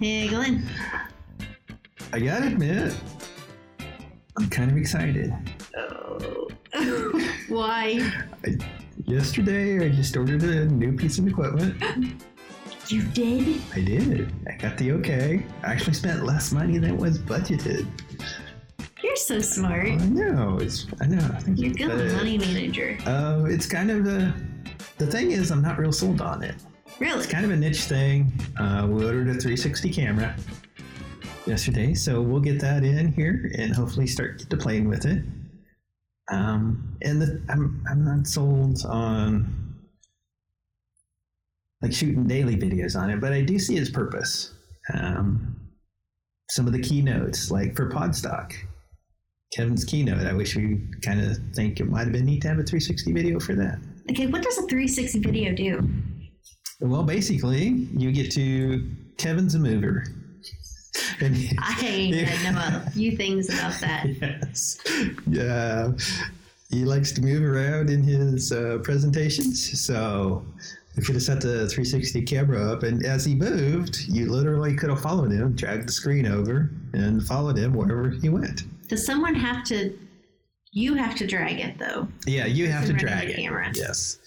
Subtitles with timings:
[0.00, 0.64] Hey, Glenn.
[2.12, 2.96] I gotta admit,
[4.36, 5.34] I'm kind of excited.
[5.76, 6.48] Oh.
[7.48, 8.08] Why?
[8.46, 8.56] I,
[9.06, 11.82] yesterday, I just ordered a new piece of equipment.
[12.86, 13.60] You did?
[13.74, 14.32] I did.
[14.46, 15.44] I got the okay.
[15.64, 17.84] I actually spent less money than was budgeted.
[19.02, 19.88] You're so smart.
[19.88, 20.58] I know.
[20.60, 20.86] It's.
[21.00, 21.28] I know.
[21.34, 22.96] I think You're good money manager.
[23.04, 24.32] Uh, it's kind of a.
[24.98, 26.54] The thing is, I'm not real sold on it.
[27.00, 27.18] Really?
[27.18, 28.32] It's kind of a niche thing.
[28.58, 30.34] Uh, we ordered a 360 camera
[31.46, 35.22] yesterday, so we'll get that in here and hopefully start to playing with it.
[36.30, 39.76] Um, and the, I'm I'm not sold on
[41.80, 44.52] like shooting daily videos on it, but I do see its purpose.
[44.92, 45.56] Um,
[46.50, 48.52] some of the keynotes, like for Podstock,
[49.52, 52.58] Kevin's keynote, I wish we kind of think it might have been neat to have
[52.58, 53.78] a 360 video for that.
[54.10, 55.88] Okay, what does a 360 video do?
[56.80, 60.04] Well, basically, you get to Kevin's a mover.
[61.20, 64.06] And I know a few things about that.
[64.48, 64.80] yes,
[65.26, 65.92] yeah,
[66.70, 69.84] he likes to move around in his uh, presentations.
[69.84, 70.44] So
[70.96, 74.90] we could have set the 360 camera up, and as he moved, you literally could
[74.90, 78.62] have followed him, dragged the screen over, and followed him wherever he went.
[78.88, 79.96] Does someone have to?
[80.72, 82.06] You have to drag it though.
[82.26, 83.36] Yeah, you have to drag it.
[83.36, 83.72] camera.
[83.74, 84.18] Yes.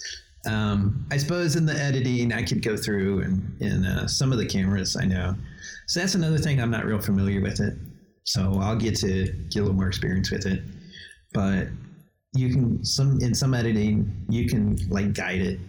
[0.47, 4.39] Um, I suppose in the editing, I could go through and in uh, some of
[4.39, 5.35] the cameras I know.
[5.87, 7.73] So that's another thing I'm not real familiar with it.
[8.23, 10.63] So I'll get to get a little more experience with it.
[11.33, 11.67] But
[12.33, 15.59] you can some in some editing you can like guide it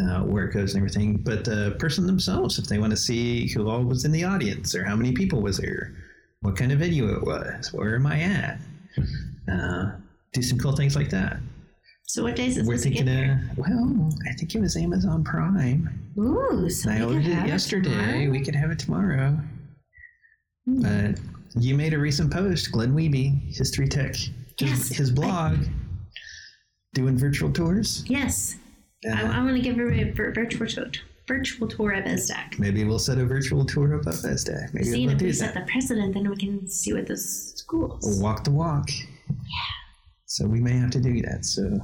[0.00, 1.18] uh, where it goes and everything.
[1.18, 4.74] But the person themselves, if they want to see who all was in the audience
[4.74, 5.94] or how many people was there,
[6.40, 8.58] what kind of video it was, where am I at,
[9.50, 9.90] uh,
[10.32, 11.38] do some cool things like that.
[12.12, 16.10] So what days is We're thinking, uh, well, I think it was Amazon Prime.
[16.18, 17.88] Ooh, so I ordered it yesterday.
[17.88, 18.30] tomorrow?
[18.30, 19.38] we could have it tomorrow.
[20.64, 20.82] Hmm.
[20.82, 21.20] But
[21.62, 25.58] you made a recent post, Glenn Wiebe, History Tech, his, Yes, his blog,
[26.94, 28.02] doing virtual tours.
[28.08, 28.56] Yes,
[29.06, 30.90] I, Uh, I want to give everybody a vir- virtual tour,
[31.28, 32.58] virtual tour of ESSDACK.
[32.58, 34.66] maybe we'll set a virtual tour of Bethesda.
[34.72, 35.64] Maybe Seeing we'll if we set that.
[35.64, 38.00] the precedent, then we can see what the schools.
[38.02, 38.90] We'll walk the walk.
[38.90, 39.36] Yeah.
[40.30, 41.44] So we may have to do that.
[41.44, 41.80] So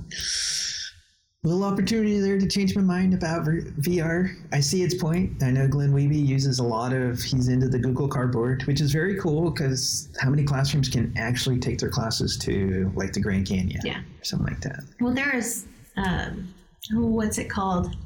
[1.43, 4.29] little opportunity there to change my mind about VR.
[4.53, 5.43] I see its point.
[5.43, 7.21] I know Glenn Wiebe uses a lot of.
[7.21, 11.59] He's into the Google Cardboard, which is very cool because how many classrooms can actually
[11.59, 13.99] take their classes to like the Grand Canyon Yeah.
[13.99, 14.85] or something like that?
[15.01, 16.55] Well, there is, um,
[16.93, 17.97] what's it called?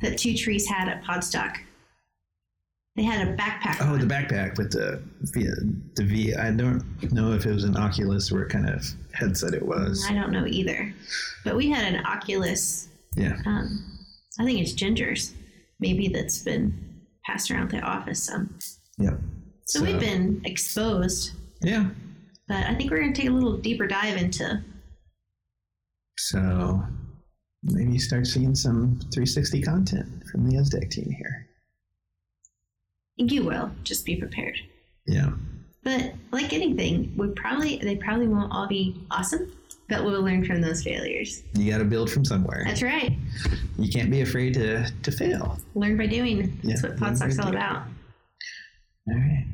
[0.00, 1.56] That Two Trees had at Podstock.
[2.98, 3.76] They had a backpack.
[3.80, 4.00] Oh, on.
[4.00, 5.46] the backpack with the V.
[5.94, 6.34] The V.
[6.34, 6.82] I don't
[7.12, 10.04] know if it was an Oculus or what kind of headset it was.
[10.10, 10.92] I don't know either,
[11.44, 12.88] but we had an Oculus.
[13.16, 13.36] Yeah.
[13.46, 13.98] Um,
[14.40, 15.32] I think it's Ginger's,
[15.78, 18.52] maybe that's been passed around the office some.
[18.98, 19.20] Yep.
[19.66, 21.32] So, we've been exposed,
[21.62, 21.90] Yeah.
[22.48, 24.60] but I think we're going to take a little deeper dive into.
[26.18, 26.82] So
[27.62, 31.47] maybe start seeing some 360 content from the ESSDACK team here.
[33.18, 34.58] You will just be prepared.
[35.06, 35.30] Yeah.
[35.84, 39.52] But like anything, we probably they probably won't all be awesome,
[39.88, 41.42] but we'll learn from those failures.
[41.54, 42.62] You got to build from somewhere.
[42.64, 43.16] That's right.
[43.78, 45.58] You can't be afraid to, to fail.
[45.74, 46.58] Learn by doing.
[46.62, 47.84] That's Yeah, what Podstock's all about.
[49.08, 49.46] All right.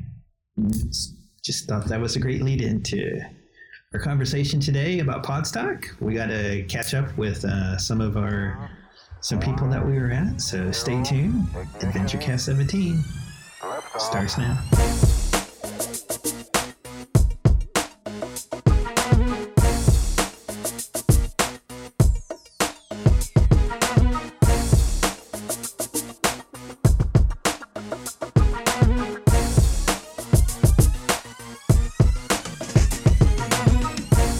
[1.43, 3.19] Just thought that was a great lead into
[3.93, 5.85] our conversation today about Podstock.
[6.01, 8.69] We got to catch up with uh, some of our
[9.21, 10.41] some people that we were at.
[10.41, 11.47] So stay tuned.
[11.79, 13.03] AdventureCast 17
[13.97, 14.57] starts now.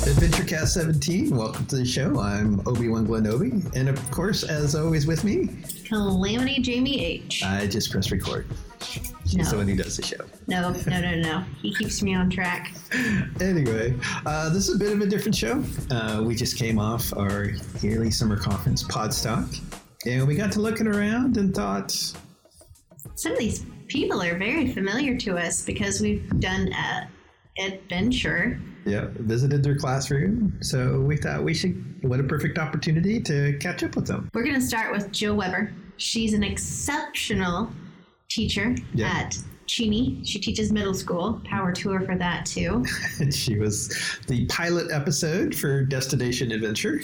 [0.06, 2.20] AdventureCast 17, welcome to the show.
[2.20, 5.50] I'm Obi-Wan Glenobi, and of course, as always with me,
[5.86, 7.44] Calamity Jamie H.
[7.44, 8.46] I just press record.
[9.26, 9.44] She's No.
[9.44, 10.18] the one who does the show.
[10.48, 11.44] no, no, no, no.
[11.62, 12.74] He keeps me on track.
[13.42, 13.94] Anyway,
[14.26, 15.62] uh, this is a bit of a different show.
[15.92, 17.48] Uh, we just came off our
[17.82, 19.60] yearly summer conference, Podstock,
[20.06, 21.92] and we got to looking around and thought,
[23.16, 27.08] Some of these people are very familiar to us because we've done a
[27.58, 28.60] adventure.
[28.86, 30.58] yeah, visited their classroom.
[30.62, 34.30] So we thought we should, what a perfect opportunity to catch up with them.
[34.34, 35.72] We're going to start with Jill Weber.
[35.98, 37.70] She's an exceptional
[38.30, 39.08] teacher Yeah.
[39.08, 39.38] at
[39.68, 40.22] Cheney.
[40.24, 41.42] She teaches middle school.
[41.46, 42.86] Power to her for that too.
[43.32, 43.88] she was
[44.28, 47.02] the pilot episode for Destination Adventure.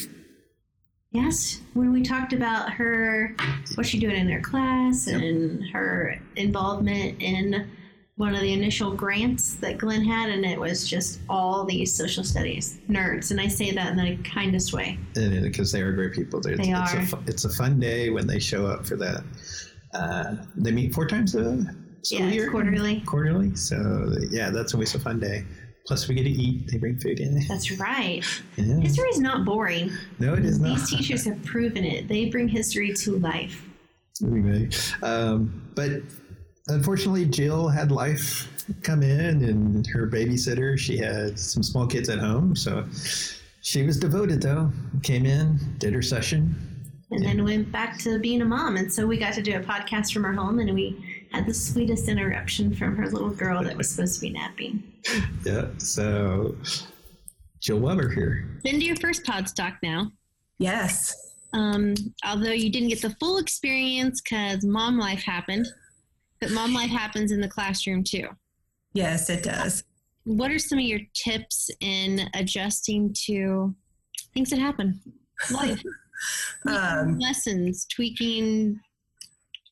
[1.14, 3.36] Yes, when we talked about her,
[3.76, 7.68] what she doing in her class, and her involvement in
[8.22, 12.24] one of the initial grants that Glenn had, and it was just all these social
[12.24, 15.00] studies nerds, and I say that in the kindest way.
[15.16, 16.40] because they are great people.
[16.40, 17.18] They it's, are.
[17.18, 19.24] A, it's a fun day when they show up for that.
[19.96, 21.66] Uh, they meet four times a
[22.12, 23.02] yeah, year, quarterly.
[23.08, 23.56] Quarterly.
[23.56, 25.44] So yeah, that's always a fun day.
[25.88, 26.70] Plus, we get to eat.
[26.72, 27.44] They bring food in.
[27.48, 28.24] That's right.
[28.56, 28.76] Yeah.
[28.82, 29.90] History is not boring.
[30.20, 30.78] No, it is not.
[30.78, 32.08] These teachers have proven it.
[32.08, 33.68] They bring history to life.
[34.24, 34.70] Anyway,
[35.02, 36.04] um, but
[36.68, 38.48] unfortunately, Jill had life
[38.84, 40.78] come in, and her babysitter.
[40.78, 42.86] She had some small kids at home, so
[43.62, 44.42] she was devoted.
[44.42, 44.72] Though
[45.04, 46.56] came in, did her session,
[47.12, 48.78] and then went back to being a mom.
[48.78, 51.54] And so we got to do a podcast from her home, and we had the
[51.54, 54.84] sweetest interruption from her little girl that was supposed to be napping.
[55.44, 55.66] Yeah.
[55.80, 56.56] So,
[57.60, 58.48] Jill Weber here.
[58.64, 60.12] Been to your first Podstock now.
[60.60, 61.34] Yes.
[61.54, 65.66] Um, although you didn't get the full experience because mom life happened,
[66.42, 68.28] but mom life happens in the classroom too.
[68.94, 69.84] Yes, it does.
[70.26, 73.74] What are some of your tips in adjusting to
[74.34, 75.00] things that happen?
[75.52, 75.82] Life.
[76.68, 78.80] um, lessons, tweaking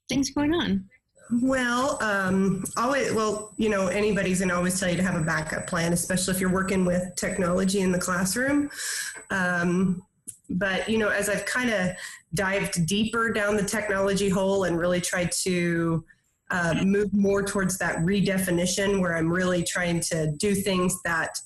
[0.08, 0.86] things going on.
[1.42, 5.24] Well, um, always, well, you know, anybody's going to always tell you to have a
[5.24, 8.72] backup plan, especially if you're working with technology in the classroom.
[9.30, 10.02] Um,
[10.50, 11.92] but, you know, as I've kind of
[12.34, 16.04] dived deeper down the technology hole and really tried to
[16.52, 21.38] uh, move more towards that redefinition where I'm really trying to do things that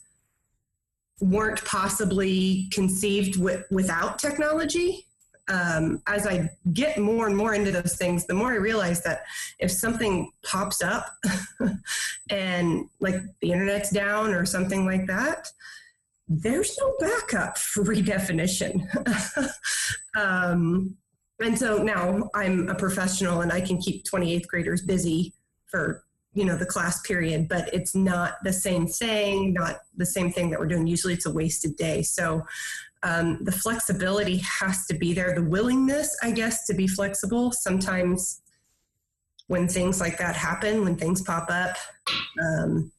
[1.20, 5.06] weren't possibly conceived with, without technology
[5.50, 9.24] um, as I get more and more into those things, the more I realize that
[9.60, 11.08] if something pops up
[12.30, 15.48] and like the internet's down or something like that,
[16.30, 18.88] there's no backup for redefinition.
[20.18, 20.96] um,
[21.42, 25.34] and so now I'm a professional and I can keep 28th graders busy
[25.68, 26.04] for
[26.34, 30.50] you know the class period but it's not the same thing not the same thing
[30.50, 30.88] that we're doing.
[30.88, 32.02] Usually it's a wasted day.
[32.02, 32.44] So
[33.04, 35.36] um, the flexibility has to be there.
[35.36, 37.52] The willingness i guess to be flexible.
[37.52, 38.42] Sometimes
[39.48, 41.76] when things like that happen when things pop up
[42.42, 42.92] um,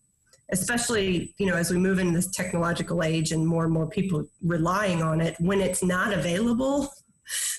[0.53, 4.25] especially you know as we move into this technological age and more and more people
[4.43, 6.93] relying on it when it's not available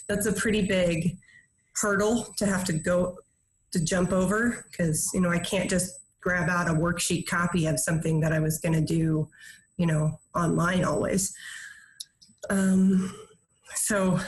[0.07, 1.17] that's a pretty big
[1.75, 3.17] hurdle to have to go
[3.71, 7.79] to jump over because you know I can't just grab out a worksheet copy of
[7.79, 9.29] something that I was going to do,
[9.77, 11.35] you know, online always.
[12.49, 13.13] Um,
[13.75, 14.19] so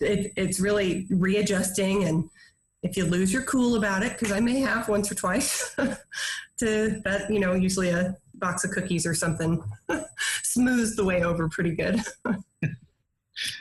[0.00, 2.28] it, it's really readjusting and
[2.82, 5.74] if you lose your cool about it because i may have once or twice
[6.58, 9.62] to that you know usually a box of cookies or something
[10.42, 12.00] smooths the way over pretty good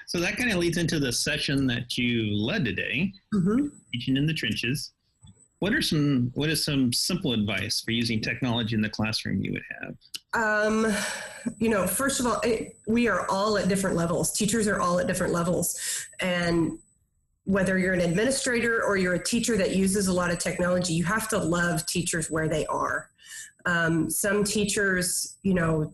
[0.07, 3.68] so that kind of leads into the session that you led today mm-hmm.
[3.92, 4.92] teaching in the trenches
[5.60, 9.54] what are some what is some simple advice for using technology in the classroom you
[9.54, 9.95] would have?
[10.33, 10.94] Um,
[11.57, 14.33] you know, first of all, it, we are all at different levels.
[14.33, 15.80] Teachers are all at different levels,
[16.19, 16.77] and
[17.45, 21.04] whether you're an administrator or you're a teacher that uses a lot of technology, you
[21.04, 23.10] have to love teachers where they are.
[23.66, 25.94] Um, some teachers, you know,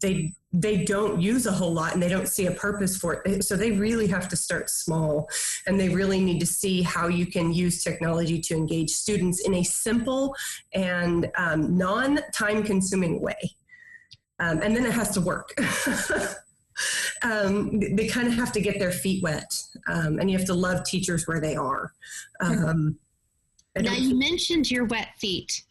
[0.00, 3.44] they they don't use a whole lot and they don't see a purpose for it.
[3.44, 5.28] So they really have to start small
[5.66, 9.54] and they really need to see how you can use technology to engage students in
[9.54, 10.34] a simple
[10.72, 13.56] and um, non time consuming way.
[14.40, 15.54] Um, and then it has to work.
[17.22, 19.52] um, they kind of have to get their feet wet
[19.88, 21.92] um, and you have to love teachers where they are.
[22.40, 22.98] Um,
[23.76, 25.62] now, you mentioned your wet feet.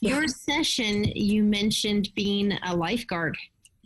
[0.00, 0.26] Your yeah.
[0.26, 3.36] session, you mentioned being a lifeguard.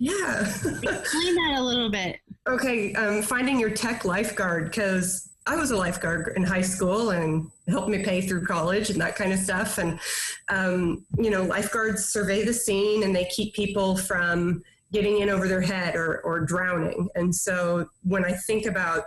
[0.00, 0.40] Yeah.
[0.64, 2.20] Explain that a little bit.
[2.48, 7.50] Okay, um, finding your tech lifeguard because I was a lifeguard in high school and
[7.68, 9.76] helped me pay through college and that kind of stuff.
[9.76, 10.00] And,
[10.48, 15.46] um, you know, lifeguards survey the scene and they keep people from getting in over
[15.46, 17.08] their head or, or drowning.
[17.14, 19.04] And so when I think about,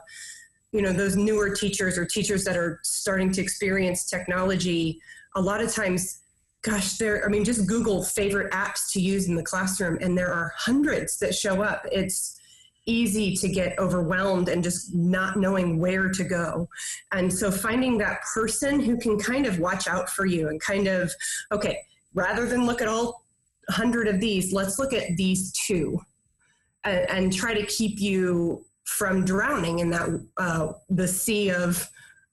[0.72, 5.00] you know, those newer teachers or teachers that are starting to experience technology,
[5.36, 6.23] a lot of times
[6.64, 10.34] gosh, there, I mean, just Google favorite apps to use in the classroom, and there
[10.34, 11.86] are hundreds that show up.
[11.92, 12.40] It's
[12.86, 16.68] easy to get overwhelmed and just not knowing where to go.
[17.12, 20.88] And so finding that person who can kind of watch out for you and kind
[20.88, 21.12] of,
[21.52, 21.80] okay,
[22.14, 23.24] rather than look at all
[23.70, 26.00] 100 of these, let's look at these two
[26.84, 31.90] and, and try to keep you from drowning in that uh, the sea of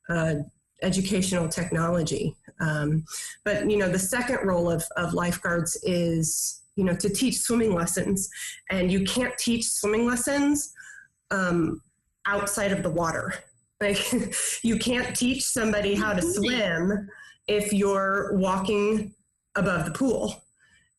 [0.08, 0.34] uh,
[0.82, 2.34] educational technology.
[2.60, 3.04] Um,
[3.44, 7.74] but you know, the second role of, of lifeguards is you know to teach swimming
[7.74, 8.28] lessons,
[8.70, 10.72] and you can't teach swimming lessons
[11.30, 11.80] um,
[12.26, 13.34] outside of the water.
[13.82, 14.12] Like
[14.62, 17.08] you can't teach somebody how to swim
[17.48, 19.14] if you're walking
[19.54, 20.44] above the pool.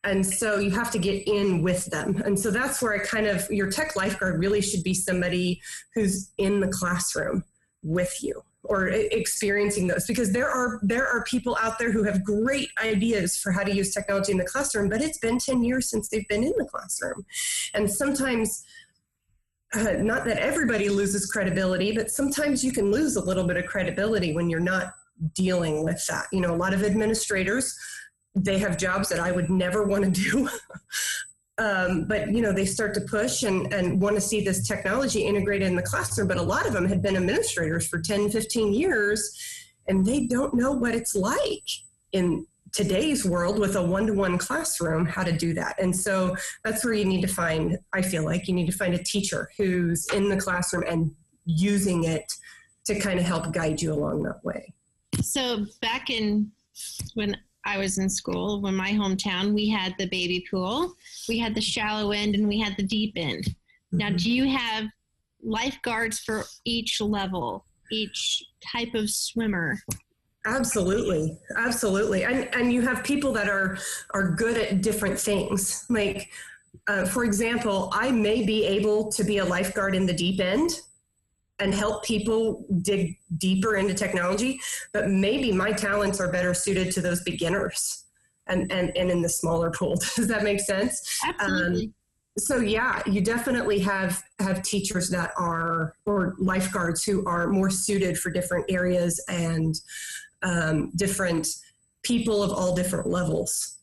[0.04, 2.24] And so you have to get in with them.
[2.26, 5.62] And so that's where I kind of, your tech lifeguard really should be somebody
[5.94, 7.44] who's in the classroom
[7.84, 12.24] with you or experiencing those because there are there are people out there who have
[12.24, 15.90] great ideas for how to use technology in the classroom but it's been 10 years
[15.90, 17.26] since they've been in the classroom
[17.74, 18.64] and sometimes
[19.74, 23.66] uh, not that everybody loses credibility but sometimes you can lose a little bit of
[23.66, 24.94] credibility when you're not
[25.34, 27.76] dealing with that you know a lot of administrators
[28.36, 30.50] they have jobs that I would never want to do.
[31.62, 35.22] um, but you know, they start to push and, and want to see this technology
[35.22, 36.28] integrated in the classroom.
[36.28, 39.32] But a lot of them had been administrators for 10, 15 years,
[39.88, 41.68] and they don't know what it's like
[42.14, 46.94] in today's world with a one-to-one classroom how to do that and so that's where
[46.94, 50.30] you need to find i feel like you need to find a teacher who's in
[50.30, 51.12] the classroom and
[51.44, 52.32] using it
[52.86, 54.74] to kind of help guide you along that way
[55.22, 56.50] so back in
[57.16, 60.96] when I was in school, when my hometown, we had the baby pool,
[61.30, 63.46] we had the shallow end, and we had the deep end.
[63.46, 63.98] Mm-hmm.
[63.98, 64.86] Now, do you have
[65.44, 69.80] lifeguards for each level, each type of swimmer?
[70.46, 73.78] Absolutely, absolutely, and and you have people that are
[74.16, 75.86] are good at different things.
[75.88, 76.30] Like,
[76.88, 80.82] uh, for example, I may be able to be a lifeguard in the deep end,
[81.62, 84.60] and help people dig deeper into technology
[84.92, 88.06] but maybe my talents are better suited to those beginners
[88.48, 89.96] and and, and in the smaller pool.
[90.16, 91.20] Does that make sense?
[91.26, 91.86] Absolutely.
[91.86, 91.94] Um,
[92.38, 98.18] so yeah you definitely have have teachers that are or lifeguards who are more suited
[98.18, 99.76] for different areas and
[100.42, 101.48] um, different
[102.04, 103.78] people of all different levels.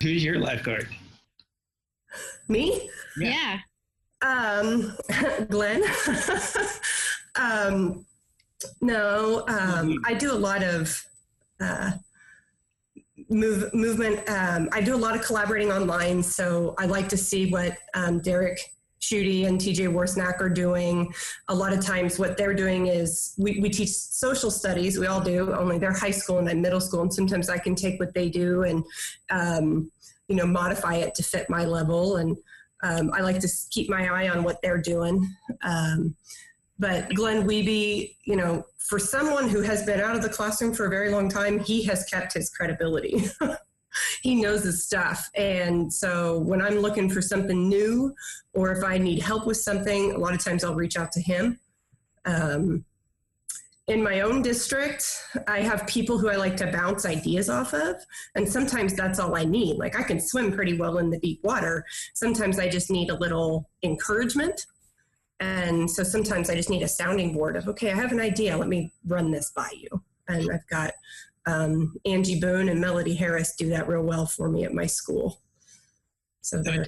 [0.00, 0.88] Who's your lifeguard?
[2.48, 2.90] Me?
[3.18, 3.58] Yeah, yeah.
[4.22, 4.96] Um,
[5.48, 5.82] Glenn.
[7.34, 8.06] um,
[8.80, 9.94] no, um, mm-hmm.
[10.04, 11.04] I do a lot of
[11.60, 11.92] uh,
[13.28, 14.28] move movement.
[14.28, 18.20] Um, I do a lot of collaborating online, so I like to see what um,
[18.20, 18.58] Derek
[19.02, 21.12] Schutte and TJ Warsnack are doing.
[21.48, 24.98] A lot of times, what they're doing is we, we teach social studies.
[24.98, 27.02] We all do, only they're high school and I'm middle school.
[27.02, 28.84] And sometimes I can take what they do and,
[29.30, 29.90] um,
[30.28, 32.16] you know, modify it to fit my level.
[32.16, 32.36] And
[32.82, 35.28] um, I like to keep my eye on what they're doing.
[35.62, 36.16] Um,
[36.78, 40.86] but Glenn Wiebe, you know, for someone who has been out of the classroom for
[40.86, 43.24] a very long time, he has kept his credibility.
[44.22, 45.30] he knows his stuff.
[45.34, 48.14] And so when I'm looking for something new
[48.52, 51.20] or if I need help with something, a lot of times I'll reach out to
[51.20, 51.60] him.
[52.24, 52.84] Um,
[53.88, 55.04] in my own district,
[55.48, 57.96] I have people who I like to bounce ideas off of.
[58.34, 59.76] And sometimes that's all I need.
[59.76, 61.84] Like I can swim pretty well in the deep water.
[62.14, 64.66] Sometimes I just need a little encouragement.
[65.40, 68.56] And so sometimes I just need a sounding board of, okay, I have an idea.
[68.56, 70.02] Let me run this by you.
[70.28, 70.92] And I've got
[71.46, 75.40] um, Angie Boone and Melody Harris do that real well for me at my school.
[76.42, 76.84] So now,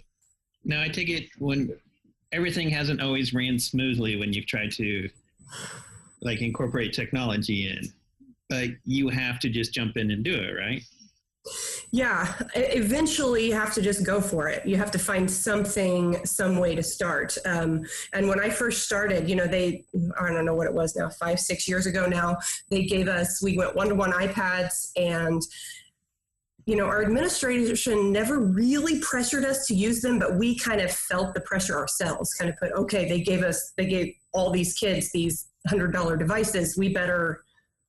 [0.65, 1.77] now I take it when
[2.31, 5.09] everything hasn't always ran smoothly when you've tried to
[6.25, 7.93] like incorporate technology in,
[8.49, 10.83] but you have to just jump in and do it, right?
[11.91, 14.65] Yeah, eventually you have to just go for it.
[14.65, 17.37] You have to find something, some way to start.
[17.45, 17.83] Um,
[18.15, 19.85] and when I first started, you know, they,
[20.19, 22.39] I don't know what it was now, five, six years ago now,
[22.71, 25.43] they gave us, we went one to one iPads and
[26.67, 30.91] you know, our administration never really pressured us to use them, but we kind of
[30.91, 34.73] felt the pressure ourselves, kind of put, okay, they gave us, they gave all these
[34.73, 37.45] kids these hundred dollar devices, we better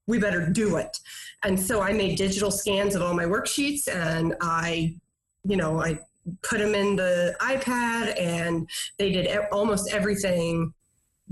[0.07, 0.97] we better do it.
[1.43, 4.95] And so I made digital scans of all my worksheets and I,
[5.43, 5.99] you know, I
[6.43, 10.73] put them in the iPad and they did almost everything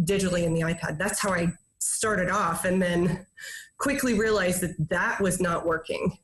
[0.02, 0.98] digitally in the iPad.
[0.98, 3.26] That's how I started off and then
[3.78, 6.18] quickly realized that that was not working.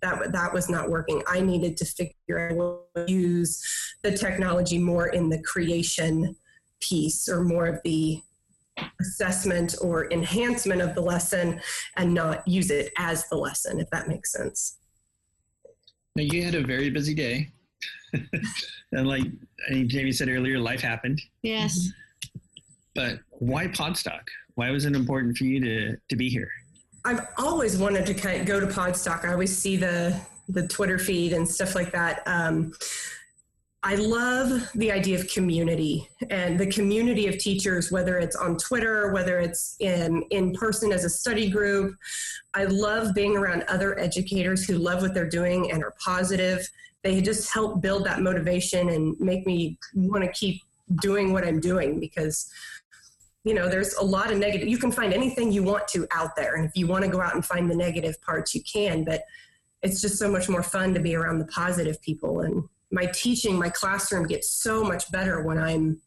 [0.00, 1.22] That, that was not working.
[1.28, 3.62] I needed to figure out to use
[4.02, 6.34] the technology more in the creation
[6.80, 8.20] piece or more of the
[9.00, 11.60] assessment or enhancement of the lesson
[11.96, 14.78] and not use it as the lesson, if that makes sense.
[16.14, 17.50] Now, you had a very busy day.
[18.92, 19.24] and like
[19.68, 21.20] I think Jamie said earlier, life happened.
[21.42, 21.88] Yes.
[22.94, 24.22] But why Podstock?
[24.54, 26.50] Why was it important for you to, to be here?
[27.04, 29.24] I've always wanted to kind of go to Podstock.
[29.24, 32.22] I always see the the Twitter feed and stuff like that.
[32.26, 32.72] Um,
[33.84, 39.12] I love the idea of community and the community of teachers, whether it's on Twitter,
[39.12, 41.96] whether it's in, in person as a study group.
[42.54, 46.68] I love being around other educators who love what they're doing and are positive.
[47.02, 50.62] They just help build that motivation and make me want to keep
[51.00, 52.52] doing what I'm doing because
[53.44, 54.68] you know, there's a lot of negative.
[54.68, 56.54] You can find anything you want to out there.
[56.54, 59.02] And if you want to go out and find the negative parts, you can.
[59.02, 59.24] But
[59.82, 62.42] it's just so much more fun to be around the positive people.
[62.42, 66.00] And my teaching, my classroom gets so much better when I'm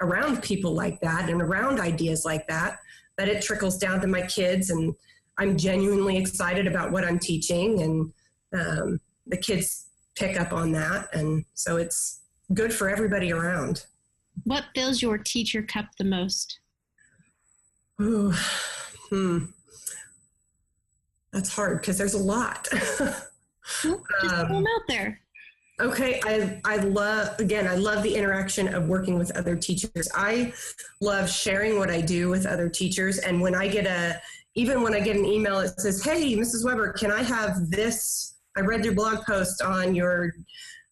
[0.00, 2.80] around people like that and around ideas like that,
[3.16, 4.70] that it trickles down to my kids.
[4.70, 4.94] And
[5.38, 7.80] I'm genuinely excited about what I'm teaching.
[7.82, 8.12] And
[8.52, 11.14] um, the kids pick up on that.
[11.14, 12.22] And so it's
[12.52, 13.86] good for everybody around.
[14.44, 16.58] What fills your teacher cup the most?
[18.00, 18.32] Ooh,
[19.10, 19.44] hmm.
[21.32, 22.68] That's hard because there's a lot.
[23.84, 25.20] Well, just Um, put them out there.
[25.80, 30.08] Okay, I I love again, I love the interaction of working with other teachers.
[30.14, 30.52] I
[31.00, 34.20] love sharing what I do with other teachers and when I get a
[34.54, 36.64] even when I get an email that says, "Hey, Mrs.
[36.64, 38.34] Weber, can I have this?
[38.56, 40.32] I read your blog post on your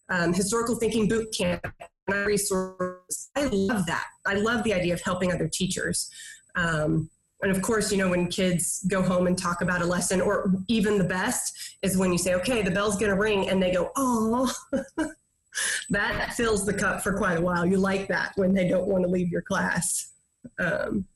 [0.09, 1.61] um, historical thinking boot camp
[2.07, 4.07] and I resource." I love that.
[4.27, 6.11] I love the idea of helping other teachers.
[6.57, 7.11] Um,
[7.43, 10.53] and of course, you know, when kids go home and talk about a lesson, or
[10.69, 13.73] even the best is when you say, okay, the bell's going to ring, and they
[13.73, 14.53] go, oh,
[15.91, 17.65] that fills the cup for quite a while.
[17.65, 20.13] You like that when they don't want to leave your class.
[20.59, 21.07] Um,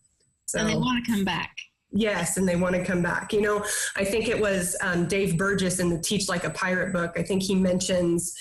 [0.46, 1.54] so, and they want to come back.
[1.90, 3.32] Yes, and they want to come back.
[3.32, 3.64] You know,
[3.94, 7.12] I think it was um, Dave Burgess in the Teach Like a Pirate book.
[7.16, 8.34] I think he mentions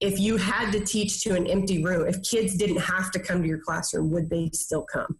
[0.00, 3.40] if you had to teach to an empty room, if kids didn't have to come
[3.40, 5.18] to your classroom, would they still come?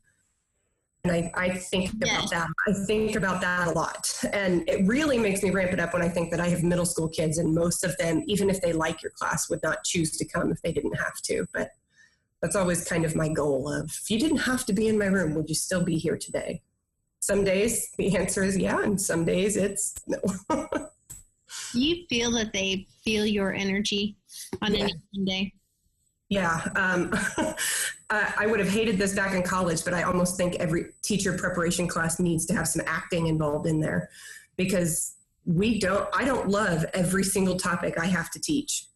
[1.04, 2.12] And I, I think Yes.
[2.12, 2.48] about that.
[2.68, 4.08] I think about that a lot.
[4.32, 6.86] And it really makes me ramp it up when I think that I have middle
[6.86, 10.16] school kids, and most of them, even if they like your class, would not choose
[10.18, 11.44] to come if they didn't have to.
[11.52, 11.70] But
[12.40, 15.06] that's always kind of my goal of if you didn't have to be in my
[15.06, 16.62] room, would you still be here today?
[17.18, 20.18] Some days the answer is yeah, and some days it's no.
[21.74, 24.16] You feel that they feel your energy
[24.60, 24.82] on Yeah.
[24.84, 25.52] any given day?
[26.32, 27.10] Yeah, um,
[28.08, 31.36] I I would have hated this back in college, but I almost think every teacher
[31.36, 34.08] preparation class needs to have some acting involved in there
[34.56, 38.86] because we don't, I don't love every single topic I have to teach.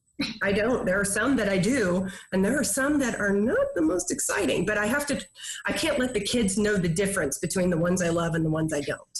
[0.42, 0.86] I don't.
[0.86, 4.10] There are some that I do, and there are some that are not the most
[4.10, 5.22] exciting, but I have to,
[5.66, 8.50] I can't let the kids know the difference between the ones I love and the
[8.50, 9.18] ones I don't.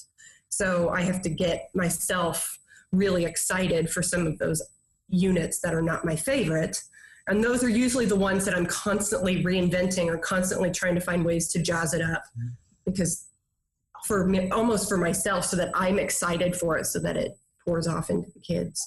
[0.48, 2.58] So I have to get myself
[2.92, 4.62] really excited for some of those
[5.10, 6.78] units that are not my favorite.
[7.28, 11.24] And those are usually the ones that I'm constantly reinventing or constantly trying to find
[11.24, 12.22] ways to jazz it up
[12.84, 13.26] because
[14.06, 17.36] for me, almost for myself, so that I'm excited for it, so that it
[17.66, 18.86] pours off into the kids.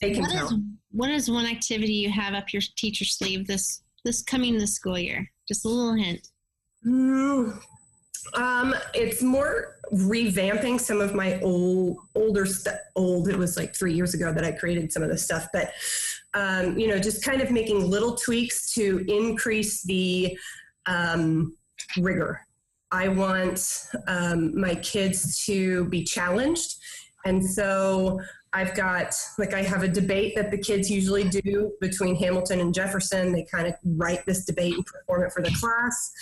[0.00, 0.46] They can What tell.
[0.46, 0.54] is
[0.92, 4.98] what is one activity you have up your teacher sleeve this this coming this school
[4.98, 5.30] year?
[5.46, 6.26] Just a little hint.
[6.86, 7.60] Mm,
[8.34, 12.78] um, it's more revamping some of my old, older stuff.
[12.96, 15.72] Old, it was like three years ago that I created some of this stuff, but
[16.34, 20.38] um, you know, just kind of making little tweaks to increase the
[20.86, 21.56] um,
[21.98, 22.40] rigor.
[22.92, 26.76] I want um, my kids to be challenged,
[27.24, 28.20] and so
[28.52, 32.74] I've got like I have a debate that the kids usually do between Hamilton and
[32.74, 33.32] Jefferson.
[33.32, 36.12] They kind of write this debate and perform it for the class.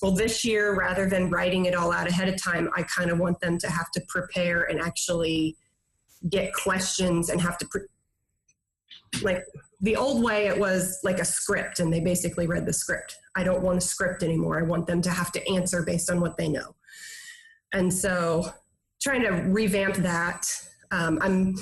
[0.00, 3.18] Well, this year, rather than writing it all out ahead of time, I kind of
[3.18, 5.56] want them to have to prepare and actually
[6.28, 7.82] get questions and have to, pre-
[9.22, 9.44] like,
[9.80, 13.16] the old way it was like a script and they basically read the script.
[13.34, 14.58] I don't want a script anymore.
[14.58, 16.74] I want them to have to answer based on what they know.
[17.72, 18.52] And so,
[19.00, 20.46] trying to revamp that.
[20.90, 21.54] Um, I'm,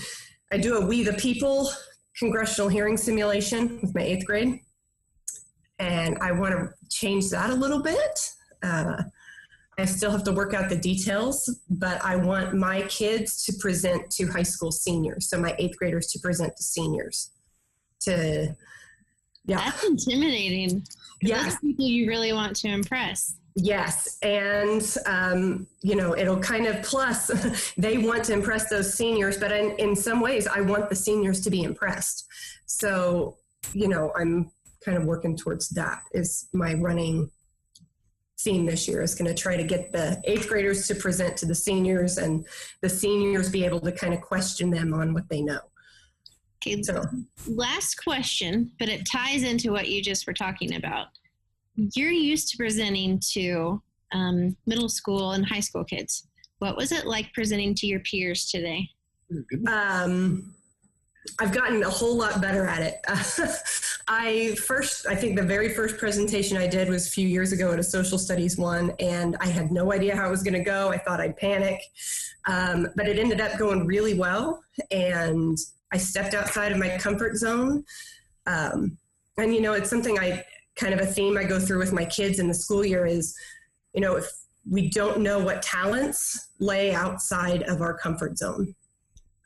[0.52, 1.70] I do a We the People
[2.18, 4.60] congressional hearing simulation with my eighth grade
[5.78, 8.30] and I want to change that a little bit.
[8.62, 9.02] Uh,
[9.78, 14.10] I still have to work out the details, but I want my kids to present
[14.12, 15.28] to high school seniors.
[15.28, 17.30] So my eighth graders to present to seniors.
[18.00, 18.54] To
[19.44, 20.84] yeah, That's intimidating.
[21.22, 23.36] Yeah, people you really want to impress.
[23.56, 27.30] Yes, and um, you know it'll kind of plus
[27.76, 31.40] they want to impress those seniors, but in, in some ways I want the seniors
[31.42, 32.26] to be impressed.
[32.66, 33.36] So
[33.72, 34.50] you know I'm
[34.84, 37.30] kind of working towards that is my running
[38.38, 41.46] theme this year is going to try to get the eighth graders to present to
[41.46, 42.46] the seniors and
[42.82, 45.58] the seniors be able to kind of question them on what they know
[46.66, 47.04] Okay, so
[47.46, 51.08] last question, but it ties into what you just were talking about.
[51.76, 56.26] You're used to presenting to um, middle school and high school kids.
[56.58, 58.88] What was it like presenting to your peers today?
[59.68, 60.54] um,
[61.40, 63.00] I've gotten a whole lot better at it.
[64.08, 67.72] I first, I think the very first presentation I did was a few years ago
[67.72, 70.60] at a social studies one, and I had no idea how it was going to
[70.60, 70.90] go.
[70.90, 71.80] I thought I'd panic,
[72.46, 75.58] um, but it ended up going really well, and
[75.92, 77.84] I stepped outside of my comfort zone.
[78.46, 78.96] Um,
[79.36, 80.44] and you know, it's something I
[80.76, 83.34] kind of a theme I go through with my kids in the school year is
[83.96, 84.30] you know, if
[84.70, 88.74] we don't know what talents lay outside of our comfort zone.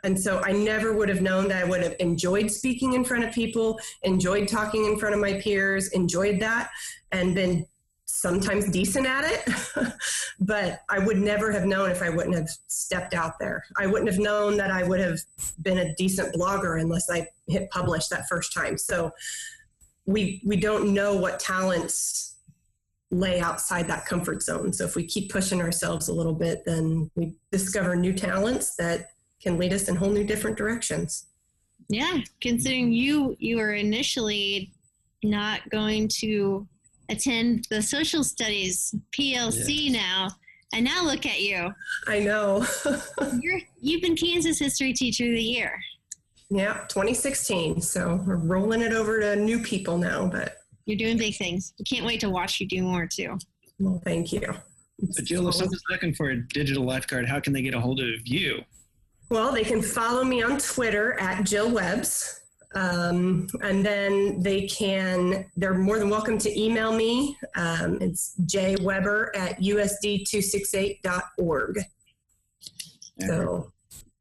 [0.03, 3.25] And so I never would have known that I would have enjoyed speaking in front
[3.25, 6.71] of people, enjoyed talking in front of my peers, enjoyed that,
[7.13, 7.67] and been
[8.07, 9.93] sometimes decent at it.
[10.41, 13.63] but I would never have known if I wouldn't have stepped out there.
[13.79, 15.21] I wouldn't have known that I would have
[15.63, 18.79] been a decent blogger unless I hit publish that first time.
[18.79, 19.13] So
[20.11, 22.37] we we don't know what talents
[23.11, 24.73] lay outside that comfort zone.
[24.73, 29.07] So if we keep pushing ourselves a little bit, then we discover new talents that
[29.43, 31.27] can lead us in whole new different directions.
[31.89, 34.73] Yeah, considering you you were initially
[35.23, 36.67] not going to
[37.09, 39.93] attend the social studies PLC Yes.
[39.93, 40.29] now,
[40.73, 41.73] and now look at you.
[42.07, 42.65] I know.
[43.41, 45.79] You're you've been Kansas History Teacher of the Year.
[46.51, 47.81] Yeah, 2016.
[47.81, 51.73] So we're rolling it over to new people now, but You're doing big things.
[51.79, 53.39] We can't wait to watch you do more too.
[53.79, 54.43] well, thank you.
[54.99, 58.01] But Jill, if someone's looking for a digital lifeguard, how can they get a hold
[58.01, 58.61] of you?
[59.31, 62.41] Well, they can follow me on Twitter at Jill Webbs.
[62.75, 67.37] Um, and then they can, they're more than welcome to email me.
[67.57, 71.81] Um, it's jweber at usd268.org.
[73.27, 73.73] So,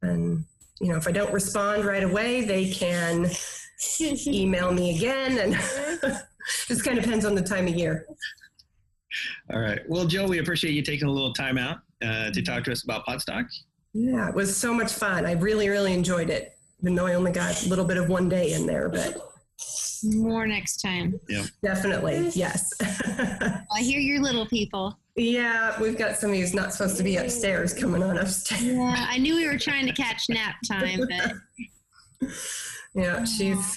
[0.02, 0.46] and,
[0.80, 3.30] you know, if I don't respond right away, they can
[4.28, 5.38] email me again.
[5.39, 5.54] And
[6.68, 8.06] just kind of depends on the time of year.
[9.52, 9.80] All right.
[9.88, 12.84] Well, Jill, we appreciate you taking a little time out uh, to talk to us
[12.84, 13.46] about Podstock.
[13.94, 15.26] Yeah, it was so much fun.
[15.26, 18.30] I really, really enjoyed it, even though I only got a little bit of one
[18.30, 19.18] day in there, but
[20.04, 21.20] More next time.
[21.28, 21.46] Yeah.
[21.63, 22.72] definitely, yes.
[22.82, 24.98] I hear your little people.
[25.21, 28.63] Yeah, we've got somebody who's not supposed to be upstairs coming on upstairs.
[28.63, 32.29] Yeah, I knew we were trying to catch nap time, but
[32.95, 33.73] Yeah, she's, oh.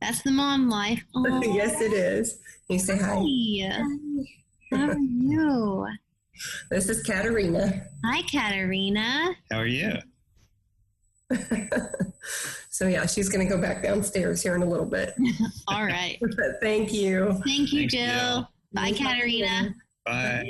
[0.00, 1.02] that's the mom life.
[1.14, 2.38] Oh, yes, it is.
[2.68, 3.16] You say hi.
[3.16, 4.26] hi.
[4.76, 5.86] How are you?
[6.70, 7.86] This is Katerina.
[8.04, 9.34] Hi, Katerina.
[9.50, 9.94] How are you?
[12.70, 15.14] so, yeah, she's going to go back downstairs here in a little bit.
[15.68, 16.18] All right.
[16.20, 17.40] But thank you.
[17.44, 18.06] Thank you, Thanks, Jill.
[18.06, 18.48] Jill.
[18.72, 19.74] Bye, Katerina.
[20.04, 20.46] Bye.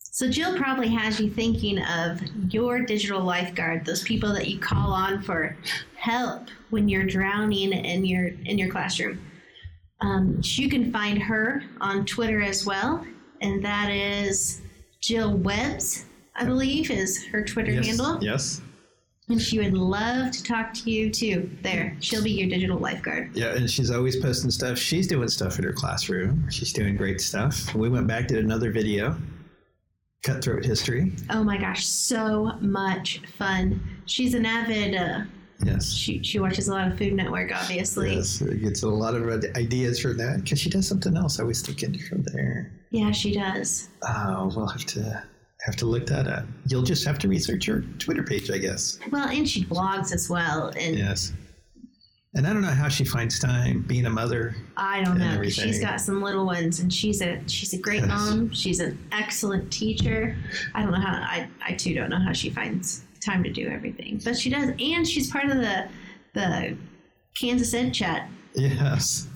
[0.00, 4.92] So Jill probably has you thinking of your digital lifeguard, those people that you call
[4.92, 5.56] on for
[5.94, 9.20] help when you're drowning in your in your classroom.
[10.00, 13.06] Um, you can find her on Twitter as well,
[13.42, 14.62] and that is
[15.00, 17.86] Jill Webbs, I believe, is her Twitter yes.
[17.86, 18.18] handle.
[18.22, 18.60] Yes.
[19.28, 21.50] And she would love to talk to you too.
[21.62, 23.30] There, she'll be your digital lifeguard.
[23.34, 24.78] Yeah, and she's always posting stuff.
[24.78, 26.48] She's doing stuff in her classroom.
[26.50, 27.74] She's doing great stuff.
[27.74, 29.16] We went back did another video,
[30.22, 31.12] cutthroat history.
[31.30, 33.80] Oh my gosh, so much fun.
[34.06, 34.94] She's an avid.
[34.94, 35.20] Uh,
[35.64, 35.90] Yes.
[35.90, 38.14] she she watches a lot of Food Network, obviously.
[38.14, 41.40] Yes, it gets a lot of ideas from that because she does something else.
[41.40, 42.70] I was thinking from there.
[42.90, 43.88] Yeah, she does.
[44.06, 45.24] Oh, we'll have to
[45.66, 46.44] have to look that up.
[46.68, 48.98] You'll just have to research her Twitter page, I guess.
[49.10, 50.68] Well, and she blogs as well.
[50.78, 51.32] And Yes.
[52.34, 54.54] And I don't know how she finds time being a mother.
[54.76, 55.26] I don't know.
[55.32, 55.64] everything.
[55.64, 58.08] She's got some little ones, and she's a she's a great Yes.
[58.08, 58.52] mom.
[58.52, 60.36] She's an excellent teacher.
[60.74, 63.68] I don't know how I I too don't know how she finds time to do
[63.68, 64.68] everything, but she does.
[64.78, 65.88] And she's part of the
[66.34, 66.76] the
[67.40, 68.28] Kansas Ed Chat.
[68.54, 69.26] Yes.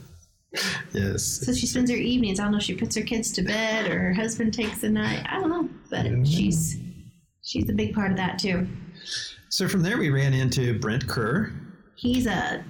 [0.93, 1.23] Yes.
[1.45, 2.41] So she spends her evenings.
[2.41, 4.89] I don't know if she puts her kids to bed or her husband takes the
[4.91, 5.25] night.
[5.29, 6.25] I don't know, but Yeah.
[6.25, 6.77] she's
[7.43, 8.67] she's a big part of that too.
[9.49, 11.53] So from there, we ran into Brent Kerr.
[11.97, 12.65] He's a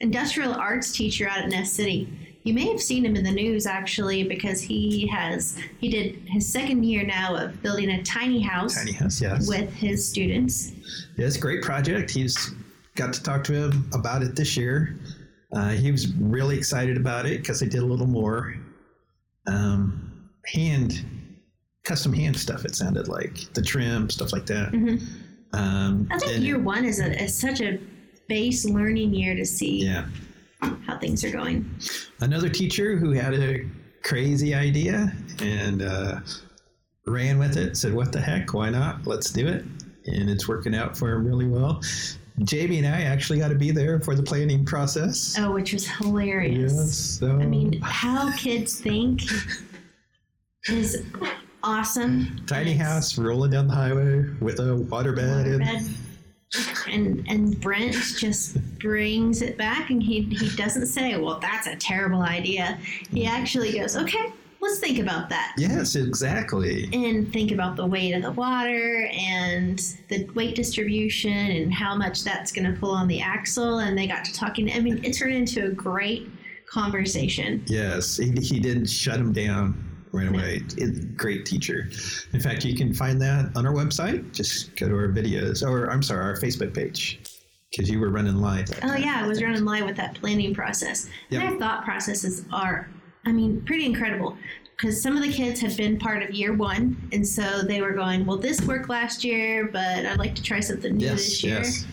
[0.00, 2.08] industrial arts teacher out at Ness City.
[2.44, 6.46] You may have seen him in the news actually because he has he did his
[6.46, 9.48] second year now of building a tiny house Tiny House, yes.
[9.48, 10.70] with his students.
[11.16, 12.08] Yes, great project.
[12.10, 12.52] He's
[12.94, 14.96] got to talk to him about it this year.
[15.52, 18.54] Uh, he was really excited about it because they did a little more
[19.46, 21.04] um, hand,
[21.84, 22.64] custom hand stuff.
[22.64, 24.72] It sounded like the trim stuff like that.
[24.72, 25.02] Mhm.
[25.52, 27.78] Um, I think year one is, a, is such a
[28.28, 30.06] base learning year to see yeah.
[30.60, 31.68] how things are going.
[32.20, 33.64] Another teacher who had a
[34.02, 36.20] crazy idea and uh,
[37.06, 37.76] ran with it.
[37.76, 38.52] Said, "What the heck?
[38.54, 39.06] Why not?
[39.06, 39.64] Let's do it."
[40.06, 41.80] And it's working out for him really well.
[42.44, 45.36] Jamie and I actually got to be there for the planning process.
[45.38, 46.72] Oh, which was hilarious.
[46.74, 46.96] Yes.
[46.96, 49.22] So I mean, how kids think
[50.68, 51.02] is
[51.62, 52.42] awesome.
[52.46, 55.46] tiny It's- house rolling down the highway with a waterbed.
[55.46, 55.82] and bed.
[56.88, 61.74] And and Brent just brings it back, and he he doesn't say, "Well, that's a
[61.74, 62.78] terrible idea."
[63.10, 66.88] He actually goes, "Okay, let's think about that." yes, exactly.
[66.92, 72.24] And think about the weight of the water and the weight distribution and how much
[72.24, 73.78] that's going to pull on the axle.
[73.78, 74.70] And they got to talking.
[74.72, 76.28] I mean, it turned into a great
[76.68, 77.62] conversation.
[77.66, 80.62] Yes, he, he didn't shut him down right away.
[80.76, 81.88] It, great teacher.
[82.32, 84.32] In fact, you can find that on our website.
[84.32, 87.20] Just go to our videos, or I'm sorry, our Facebook page,
[87.70, 88.68] because you were running live.
[88.82, 89.02] Oh time.
[89.02, 91.08] yeah, I was running live with that planning process.
[91.30, 91.42] Yep.
[91.42, 92.88] Their thought processes are,
[93.26, 94.36] I mean, pretty incredible.
[94.76, 97.92] Because some of the kids have been part of year one, and so they were
[97.92, 101.42] going, "Well, this worked last year, but I'd like to try something new Yes, this
[101.42, 101.86] year." yes.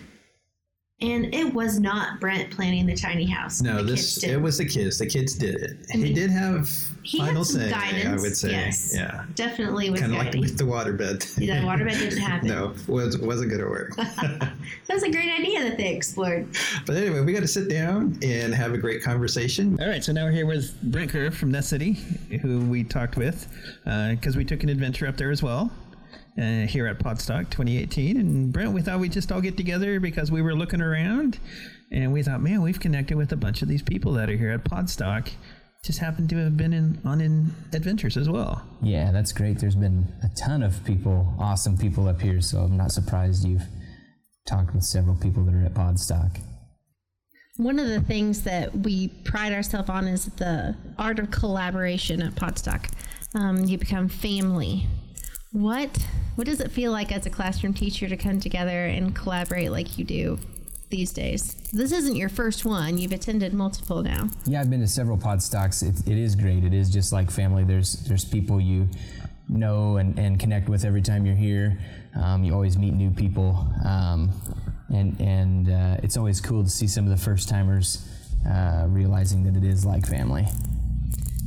[1.04, 3.62] And it was not Brent planning the tiny house.
[3.62, 4.30] No, the this kids did.
[4.32, 4.98] it was the kids.
[4.98, 5.72] The kids did it.
[5.92, 6.70] And he he- did have
[7.04, 7.74] he had final some say.
[7.74, 8.94] I would say, yes.
[8.96, 11.38] yeah, definitely was kind of like with the waterbed.
[11.38, 12.48] Yeah, the waterbed didn't happen.
[12.48, 13.94] no, was wasn't going to work.
[14.88, 16.48] That's a great idea that they explored.
[16.86, 19.78] but anyway, we got to sit down and have a great conversation.
[19.82, 21.94] All right, so now we're here with Brent Kerr from Ness City,
[22.42, 23.48] who we talked with
[23.86, 25.72] uh, because we took an adventure up there as well.
[26.36, 30.32] Uh, here at Podstock 2018, and Brent, we thought we'd just all get together because
[30.32, 31.38] we were looking around,
[31.92, 34.50] and we thought, man, we've connected with a bunch of these people that are here
[34.50, 35.30] at Podstock.
[35.86, 38.66] Just happened to have been in on in adventures as well.
[38.82, 39.60] Yeah, that's great.
[39.60, 43.68] There's been a ton of people, awesome people up here, so I'm not surprised you've
[44.48, 46.40] talked with several people that are at Podstock.
[47.58, 52.34] One of the things that we pride ourselves on is the art of collaboration at
[52.34, 52.90] Podstock.
[53.36, 54.88] Um, you become family.
[55.54, 55.96] What
[56.34, 60.00] what does it feel like as a classroom teacher to come together and collaborate like
[60.00, 60.40] you do
[60.90, 61.54] these days?
[61.72, 62.98] This isn't your first one.
[62.98, 64.30] You've attended multiple now.
[64.46, 65.84] Yeah, I've been to several Podstocks.
[65.88, 66.64] It, it is great.
[66.64, 67.64] It is just like family.
[67.64, 68.90] There's there's people you
[69.48, 71.78] know and, and connect with every time you're here.
[72.16, 74.32] Um, you always meet new people, um,
[74.90, 78.10] and and uh, it's always cool to see some of the first timers
[78.50, 80.48] uh, realizing that it is like family.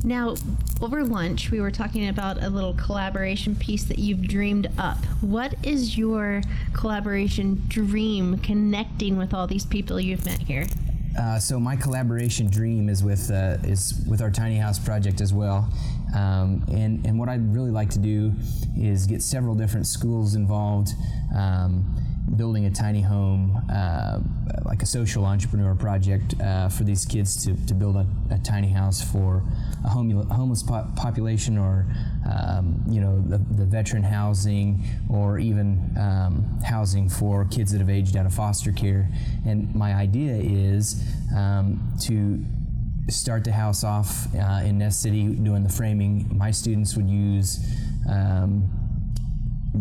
[0.07, 0.37] Now,
[0.81, 4.99] over lunch, we were talking about a little collaboration piece that you've dreamed up.
[5.21, 6.43] What is your
[6.75, 10.65] collaboration dream connecting with all these people you've met here?
[11.19, 15.35] Uh, so my collaboration dream is with uh, is with our tiny house project as
[15.35, 15.69] well,
[16.15, 18.33] um, and and what I'd really like to do
[18.79, 20.91] is get several different schools involved,
[21.35, 21.96] um,
[22.35, 24.19] building a tiny home, uh,
[24.65, 28.69] like a social entrepreneur project uh, for these kids to, to build a, a tiny
[28.69, 29.45] house for
[29.85, 31.87] a home, homeless po- population or
[32.29, 37.91] um, you know the, the veteran housing or even um, housing for kids that have
[37.91, 39.09] aged out of foster care.
[39.47, 41.05] And my idea is
[41.37, 42.45] um, to
[43.09, 46.27] start the house off uh, in Ness City doing the framing.
[46.37, 47.65] My students would use
[48.09, 48.69] um,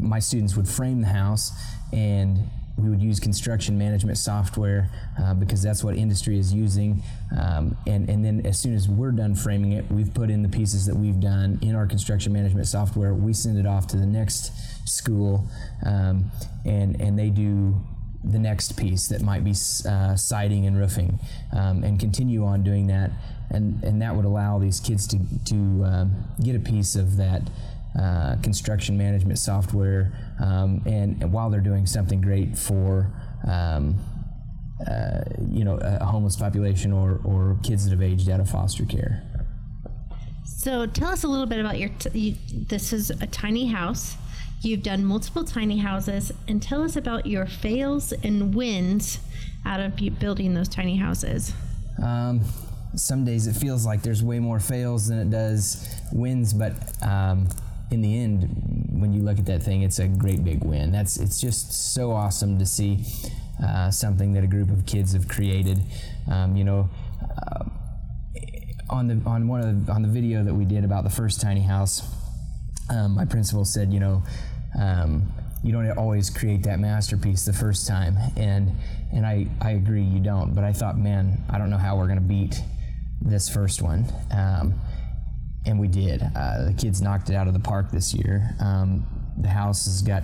[0.01, 1.51] my students would frame the house
[1.93, 4.89] and we would use construction management software
[5.21, 7.02] uh, because that's what industry is using.
[7.38, 10.50] Um, and, and then as soon as we're done framing it, we've put in the
[10.50, 13.13] pieces that we've done in our construction management software.
[13.13, 14.52] We send it off to the next
[14.88, 15.48] school
[15.86, 16.32] um,
[16.65, 17.82] and, and they do
[18.26, 19.54] the next piece that might be
[19.88, 21.19] uh, siding and roofing
[21.54, 23.12] um, and continue on doing that.
[23.52, 27.43] And, and that would allow these kids to, to um, get a piece of that
[27.98, 33.12] uh, construction management software, um, and, and while they're doing something great for
[33.48, 33.98] um,
[34.89, 38.86] uh, you know a homeless population or, or kids that have aged out of foster
[38.86, 39.24] care.
[40.45, 41.89] So tell us a little bit about your.
[41.89, 42.36] T- you,
[42.67, 44.15] this is a tiny house.
[44.62, 49.19] You've done multiple tiny houses, and tell us about your fails and wins
[49.65, 51.54] out of bu- building those tiny houses.
[52.02, 52.41] Um,
[52.95, 57.48] some days it feels like there's way more fails than it does wins, but um,
[57.91, 60.91] in the end, when you look at that thing, it's a great big win.
[60.91, 63.04] That's it's just so awesome to see
[63.63, 65.82] uh, something that a group of kids have created.
[66.32, 66.89] Um, you know,
[67.21, 67.63] uh,
[68.89, 71.41] on the on one of the, on the video that we did about the first
[71.41, 72.02] tiny house,
[72.89, 74.24] um, my principal said, you know.
[74.78, 75.32] Um,
[75.63, 78.71] you don't always create that masterpiece the first time, and
[79.12, 80.54] and I, I agree you don't.
[80.54, 82.62] But I thought, man, I don't know how we're gonna beat
[83.19, 84.06] this first one.
[84.32, 84.76] Um,
[85.65, 86.21] and we did.
[86.36, 88.56] Uh, the kids knocked it out of the park this year.
[88.60, 89.06] Um,
[89.38, 90.23] the house has got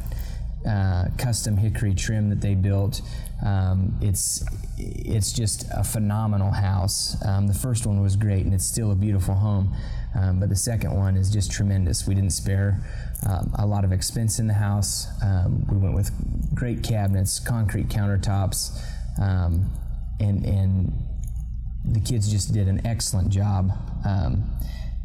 [0.68, 3.02] uh, custom hickory trim that they built.
[3.44, 4.46] Um, it's
[4.78, 7.18] it's just a phenomenal house.
[7.26, 9.76] Um, the first one was great, and it's still a beautiful home.
[10.14, 12.06] Um, but the second one is just tremendous.
[12.06, 12.84] We didn't spare
[13.28, 15.08] um, a lot of expense in the house.
[15.24, 16.12] Um, we went with
[16.54, 18.78] great cabinets, concrete countertops,
[19.20, 19.72] um,
[20.20, 20.94] and and
[21.86, 23.72] the kids just did an excellent job.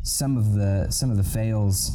[0.07, 1.90] Some of the some of the fails,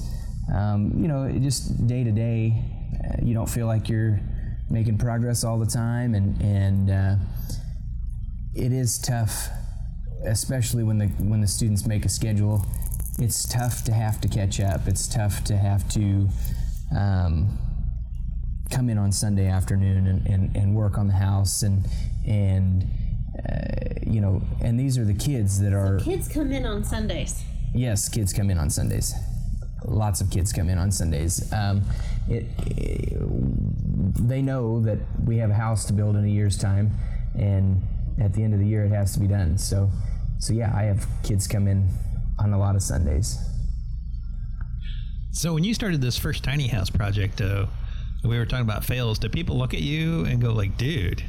[0.54, 2.62] um, you know, just day to day,
[3.06, 4.20] uh, you don't feel like you're
[4.70, 7.16] making progress all the time, and and uh,
[8.54, 9.48] it is tough,
[10.26, 12.66] especially when the when the students make a schedule.
[13.18, 14.88] It's tough to have to catch up.
[14.88, 16.28] It's tough to have to
[16.94, 17.58] um,
[18.72, 21.86] come in on Sunday afternoon and, and, and work on the house and
[22.28, 22.86] and
[23.48, 27.44] uh, you know and these are the kids that are Kids come in on Sundays.
[27.74, 29.14] Yes kids come in on Sundays
[29.86, 31.52] lots of kids come in on Sundays.
[31.52, 31.82] Um,
[32.30, 33.18] it, it-
[34.28, 36.92] they know that we have a house to build in a year's time,
[37.34, 37.82] and
[38.20, 39.58] at the end of the year, it has to be done.
[39.58, 39.90] So,
[40.38, 41.90] so yeah, I have kids come in
[42.38, 43.40] on a lot of Sundays.
[45.32, 47.68] So when you started this first tiny house project, though,
[48.24, 49.18] we were talking about fails.
[49.18, 51.24] Do people look at you and go like, "Dude,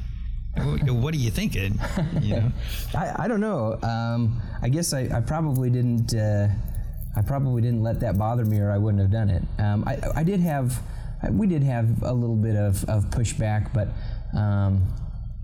[0.55, 1.79] what, what are you thinking?"
[2.21, 2.53] You know.
[2.95, 3.79] I, I don't know.
[3.83, 6.15] Um, I guess I, I probably didn't.
[6.15, 6.49] Uh,
[7.15, 9.43] I probably didn't let that bother me, or I wouldn't have done it.
[9.59, 10.81] Um, I, I did have.
[11.31, 13.89] We did have a little bit of, of pushback, but
[14.37, 14.83] um,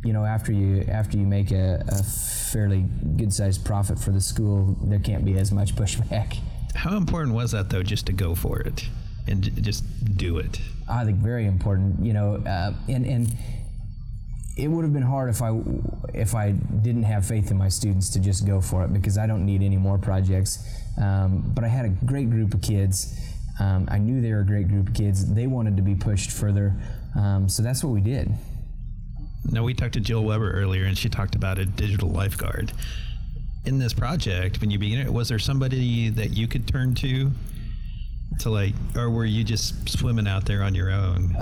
[0.05, 2.85] you know, after you after you make a, a fairly
[3.16, 6.38] good sized profit for the school, there can't be as much pushback.
[6.75, 8.87] How important was that though, just to go for it
[9.27, 9.85] and j- just
[10.16, 10.61] do it?
[10.88, 12.05] I think very important.
[12.05, 13.37] You know, uh, and and
[14.59, 15.57] it would have been hard if I
[16.12, 19.27] if I didn't have faith in my students to just go for it because I
[19.27, 20.66] don't need any more projects.
[21.01, 23.16] Um, but I had a great group of kids.
[23.61, 25.33] Um, I knew they were a great group of kids.
[25.33, 26.75] They wanted to be pushed further,
[27.16, 28.33] um, so that's what we did.
[29.51, 32.73] Now we talked to Jill Wiebe earlier, and she talked about a digital lifeguard.
[33.64, 37.31] In this project, when you began it, was there somebody that you could turn to,
[38.41, 41.35] to like, or were you just swimming out there on your own?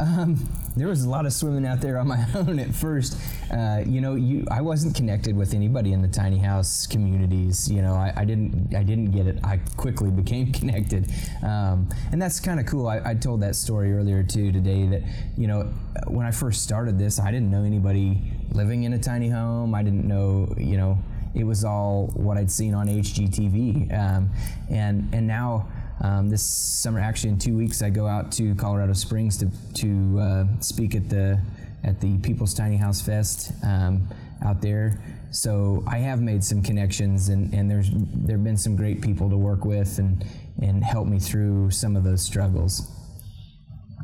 [0.76, 3.18] There was a lot of swimming out there on my own at first.
[3.50, 7.70] Uh, you know, you I wasn't connected with anybody in the tiny house communities.
[7.70, 9.38] You know, I, I didn't I didn't get it.
[9.42, 11.10] I quickly became connected,
[11.42, 12.88] um, and that's kind of cool.
[12.88, 14.86] I, I told that story earlier too today.
[14.86, 15.02] That
[15.38, 15.62] you know,
[16.08, 19.74] when I first started this, I didn't know anybody living in a tiny home.
[19.74, 20.98] I didn't know you know.
[21.34, 24.30] It was all what I'd seen on HGTV, um,
[24.70, 25.68] and and now
[26.00, 30.18] um, this summer, actually, in two weeks, I go out to Colorado Springs to to
[30.20, 31.40] uh, speak at the
[31.84, 34.08] at the People's Tiny House Fest um,
[34.44, 35.00] out there.
[35.30, 39.36] So I have made some connections, and, and there's there've been some great people to
[39.36, 40.24] work with and
[40.62, 42.90] and help me through some of those struggles.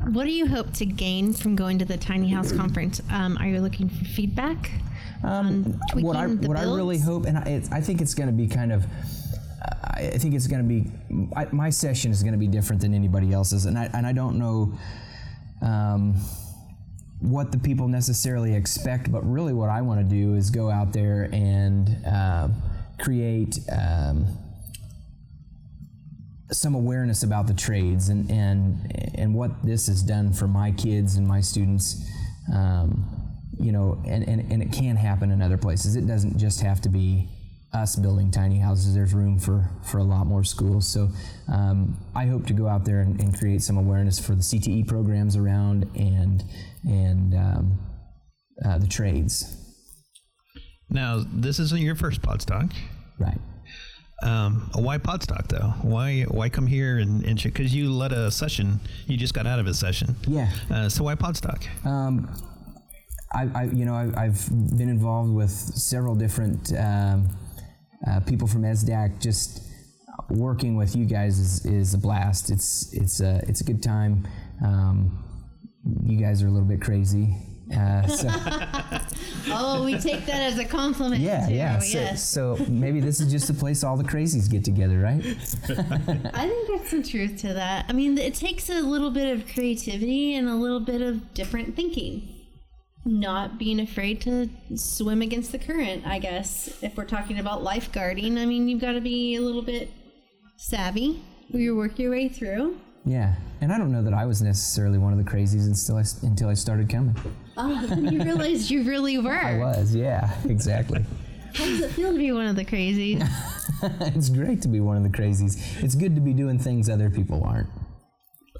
[0.07, 3.01] What do you hope to gain from going to the tiny house conference?
[3.09, 4.71] Um, are you looking for feedback?
[5.91, 8.33] tweaking what I what I really hope, and I, it's, I think it's going to
[8.33, 8.85] be kind of.
[9.63, 10.91] I think it's going to be
[11.35, 14.11] I, my session is going to be different than anybody else's, and I and I
[14.11, 14.77] don't know
[15.61, 16.15] um,
[17.19, 20.93] what the people necessarily expect, but really what I want to do is go out
[20.93, 22.49] there and uh,
[22.99, 23.59] create.
[23.71, 24.37] Um,
[26.51, 31.15] some awareness about the trades and, and and what this has done for my kids
[31.15, 32.07] and my students
[32.53, 33.03] um,
[33.59, 36.79] you know and, and, and it can happen in other places it doesn't just have
[36.79, 37.27] to be
[37.73, 41.09] us building tiny houses there's room for for a lot more schools so
[41.51, 44.87] um, I hope to go out there and, and create some awareness for the CTE
[44.87, 46.43] programs around and
[46.83, 47.79] and um,
[48.63, 49.55] uh, the trades
[50.89, 52.71] Now, this isn't your first Podstock.
[53.19, 53.39] right
[54.21, 55.73] Um, why Podstock though?
[55.81, 59.59] Why why come here and and because you led a session, you just got out
[59.59, 60.15] of a session.
[60.27, 61.61] yeah Uh, so why Podstock?
[61.85, 62.29] Um,
[63.35, 67.29] I, I, you know, I, I've been involved with several different um,
[68.07, 69.19] uh, people from ESSDACK.
[69.21, 69.63] Just
[70.29, 72.49] working with you guys is, is a blast.
[72.49, 74.27] It's it's a it's a good time.
[74.63, 75.23] Um,
[76.03, 77.35] you guys are a little bit crazy.
[77.75, 78.29] Uh, so,
[79.49, 81.21] Oh, we take that as a compliment.
[81.21, 81.53] yeah, too.
[81.53, 81.79] yeah.
[81.79, 82.29] So, yes.
[82.29, 85.19] so maybe this is just a place all the crazies get together, right?
[85.23, 87.85] I think there's some truth to that.
[87.89, 91.75] I mean, it takes a little bit of creativity and a little bit of different
[91.75, 92.32] thinking.
[93.05, 96.81] Not being afraid to swim against the current, I guess.
[96.81, 99.91] If we're talking about lifeguarding, I mean, you've got to be a little bit
[100.55, 101.21] savvy.
[101.49, 102.79] You work your way through.
[103.05, 103.35] Yeah.
[103.59, 106.49] And I don't know that I was necessarily one of the crazies until I, until
[106.49, 107.15] I started coming.
[107.57, 109.33] Oh, then you realized you really were.
[109.33, 111.03] I was, yeah, exactly.
[111.53, 113.27] How does it feel to be one of the crazies?
[114.15, 115.83] it's great to be one of the crazies.
[115.83, 117.69] It's good to be doing things other people aren't.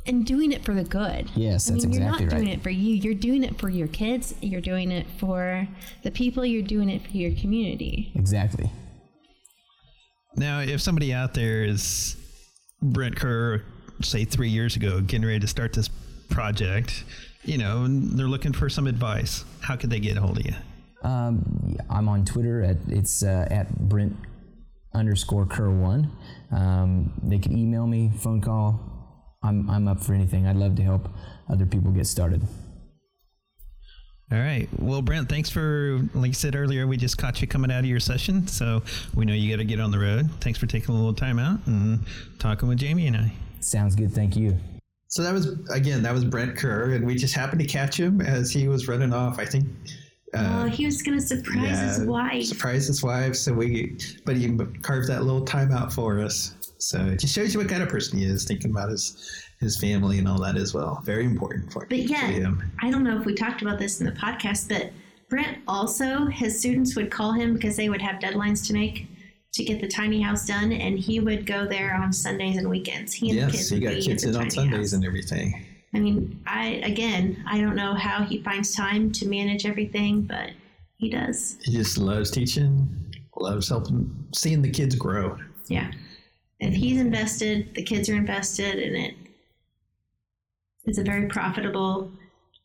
[0.06, 1.30] And doing it for the good.
[1.36, 2.30] Yes, I that's mean, exactly you're not right.
[2.30, 2.96] doing it for you.
[2.96, 4.36] You're doing it for your kids.
[4.42, 5.68] You're doing it for
[6.04, 6.46] the people.
[6.46, 8.12] You're doing it for your community.
[8.16, 8.70] Exactly.
[10.36, 12.17] Now, if somebody out there is
[12.82, 13.63] Brent Kerr,
[14.02, 15.90] say three years ago, getting ready to start this
[16.30, 17.04] project,
[17.44, 20.46] you know, and they're looking for some advice, how could they get a hold of
[20.46, 20.54] you?
[21.04, 24.15] Um, I'm on Twitter at it's uh, at Brent
[24.94, 26.12] underscore Kerr one.
[26.52, 28.92] Um, they can email me, phone call.
[29.44, 30.48] I'm I'm up for anything.
[30.48, 31.10] I'd love to help
[31.50, 32.41] other people get started.
[34.31, 34.67] All right.
[34.79, 37.85] Well, Brent, thanks for, like you said earlier, we just caught you coming out of
[37.85, 38.48] your session.
[38.48, 38.81] So
[39.13, 40.31] we know you got to get on the road.
[40.39, 42.00] Thanks for taking a little time out and
[42.39, 43.31] talking with Jamie and I.
[43.60, 44.12] Sounds good.
[44.12, 44.58] Thank you.
[45.10, 46.94] So that was, again, that was Brent Kerr.
[46.94, 49.37] And we just happened to catch him as he was running off.
[49.37, 49.67] I think
[50.34, 52.46] Uh, oh, he was going to surprise his yeah, wife.
[52.46, 53.36] Surprise his wife.
[53.36, 56.56] So we, but he carved that little time out for us.
[56.79, 59.77] So it just shows you what kind of person he is, thinking about his his
[59.77, 61.02] family and all that as well.
[61.06, 62.71] Very important for, But yeah, him.
[62.81, 64.92] I don't know if we talked about this in the podcast, but
[65.29, 69.08] Brent also, his students would call him because they would have deadlines to make
[69.54, 73.13] to get the tiny house done, and he would go there on Sundays and weekends.
[73.13, 74.94] He and the kids would got kids in on Sundays house.
[74.94, 75.65] and everything.
[75.94, 80.52] I mean, I again, I don't know how he finds time to manage everything, but
[80.98, 81.58] he does.
[81.62, 82.87] He just loves teaching,
[83.37, 85.37] loves helping, seeing the kids grow.
[85.67, 85.91] Yeah.
[86.60, 89.15] If he's invested, the kids are invested, and it
[90.85, 92.12] is a very profitable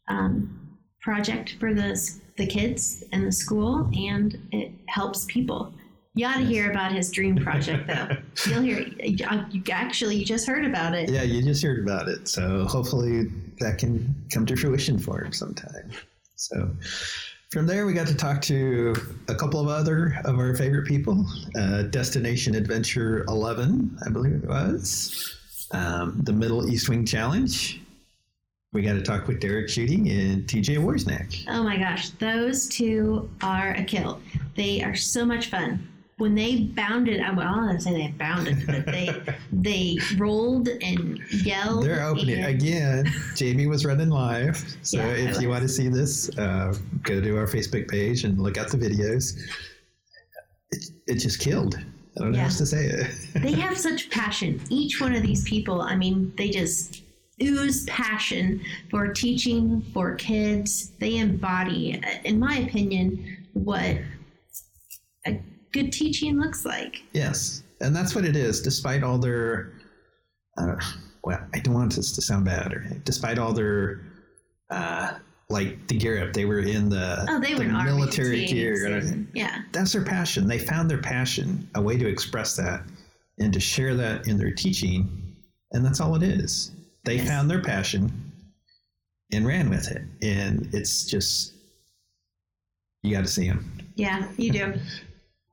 [0.08, 2.00] um, project for the
[2.36, 5.72] the kids and the school, and it helps people.
[6.18, 8.08] You ought to hear about his dream project, though.
[8.50, 8.80] You'll hear.
[8.80, 11.08] You actually, you just heard about it.
[11.08, 12.26] Yeah, you just heard about it.
[12.26, 13.26] So hopefully
[13.60, 15.92] that can come to fruition for him sometime.
[16.34, 16.74] So
[17.52, 18.96] from there, we got to talk to
[19.28, 21.24] a couple of other of our favorite people.
[21.56, 25.36] Uh, Destination Adventure 11, I believe it was.
[25.70, 27.80] Um, the Middle East Wing Challenge.
[28.72, 31.44] We got to talk with Derek Shooting and TJ Warsnack.
[31.48, 34.20] Oh my gosh, those two are a kill.
[34.56, 35.88] They are so much fun.
[36.18, 39.08] When they bounded, I don't say they bounded, but they
[39.52, 41.84] they rolled and yelled.
[41.84, 43.12] They're opening and- again.
[43.36, 44.56] Jamie was running live.
[44.82, 48.40] So Yeah, if you want to see this, uh, go to our Facebook page and
[48.40, 49.38] look at the videos.
[50.72, 51.78] It, it just killed.
[52.16, 53.06] I don't know how to say it.
[53.42, 54.60] they have such passion.
[54.70, 57.02] Each one of these people, I mean, they just
[57.40, 58.60] ooze passion
[58.90, 60.90] for teaching for kids.
[60.98, 63.98] They embody, in my opinion, what
[65.26, 65.40] a
[65.72, 67.02] good teaching looks like.
[67.12, 68.60] yes, and that's what it is.
[68.60, 69.72] Despite all their,
[70.56, 70.76] uh,
[71.24, 74.00] well, I don't want this to sound bad, or despite all their,
[74.70, 75.14] uh,
[75.50, 78.96] like the gear up, they were in the, Oh, they the were army military gear.
[78.96, 80.46] and- yeah, that's their passion.
[80.46, 82.82] They found their passion, a way to express that
[83.38, 85.34] and to share that in their teaching.
[85.72, 86.70] And that's all it is.
[87.04, 87.28] They Yes.
[87.28, 88.12] found their passion
[89.32, 90.02] and ran with it.
[90.22, 91.54] And it's just,
[93.02, 93.70] you got to see them.
[93.94, 94.74] yeah, you do.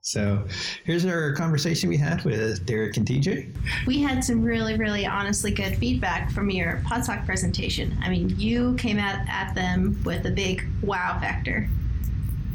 [0.06, 0.46] So
[0.84, 3.52] here's our conversation we had with Derek and TJ.
[3.88, 7.98] We had some really, really honestly good feedback from your Podstock presentation.
[8.04, 11.68] I mean, you came at, at them with a big wow factor.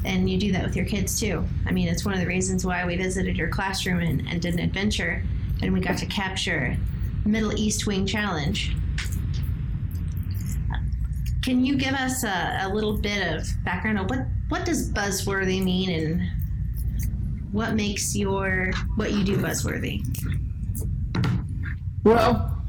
[0.05, 1.44] And you do that with your kids too.
[1.66, 4.55] I mean, it's one of the reasons why we visited your classroom and, and did
[4.55, 5.20] an adventure
[5.61, 6.76] and we got to capture
[7.24, 8.76] Middle East Wing Challenge.
[11.42, 14.20] Can you give us a, a little bit of background on what,
[14.51, 16.39] what does buzzworthy mean and
[17.53, 20.03] what makes your what you do buzzworthy?
[22.05, 22.62] Well,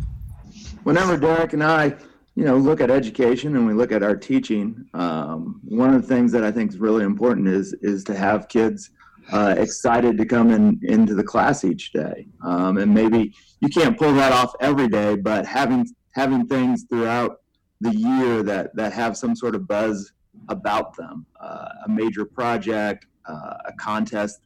[0.83, 1.95] whenever Derek and I,
[2.35, 6.07] you know, look at education and we look at our teaching, um, one of the
[6.07, 8.89] things that I think is really important is is to have kids
[9.31, 12.27] uh, excited to come in into the class each day.
[12.43, 17.41] Um, and maybe you can't pull that off every day, but having having things throughout
[17.81, 20.11] the year that that have some sort of buzz
[20.49, 24.41] about them, uh, a major project, uh, a contest,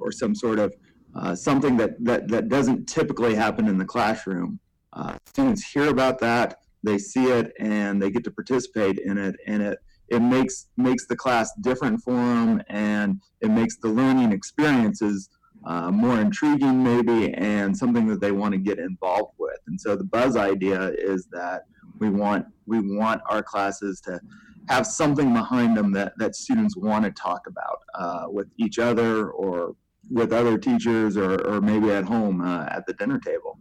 [0.00, 0.74] or some sort of
[1.14, 4.60] uh, something that, that that doesn't typically happen in the classroom.
[4.92, 9.36] Uh, students hear about that, they see it, and they get to participate in it,
[9.46, 14.32] and it it makes makes the class different for them, and it makes the learning
[14.32, 15.28] experiences
[15.66, 19.58] uh, more intriguing, maybe, and something that they want to get involved with.
[19.66, 21.62] And so the buzz idea is that
[21.98, 24.20] we want we want our classes to
[24.68, 29.30] have something behind them that, that students want to talk about uh, with each other
[29.30, 29.74] or
[30.10, 33.58] with other teachers or, or maybe at home uh, at the dinner table.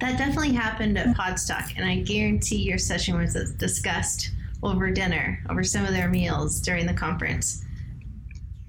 [0.00, 4.30] That definitely happened at Podstock, and I guarantee your session was discussed
[4.62, 7.64] over dinner, over some of their meals during the conference.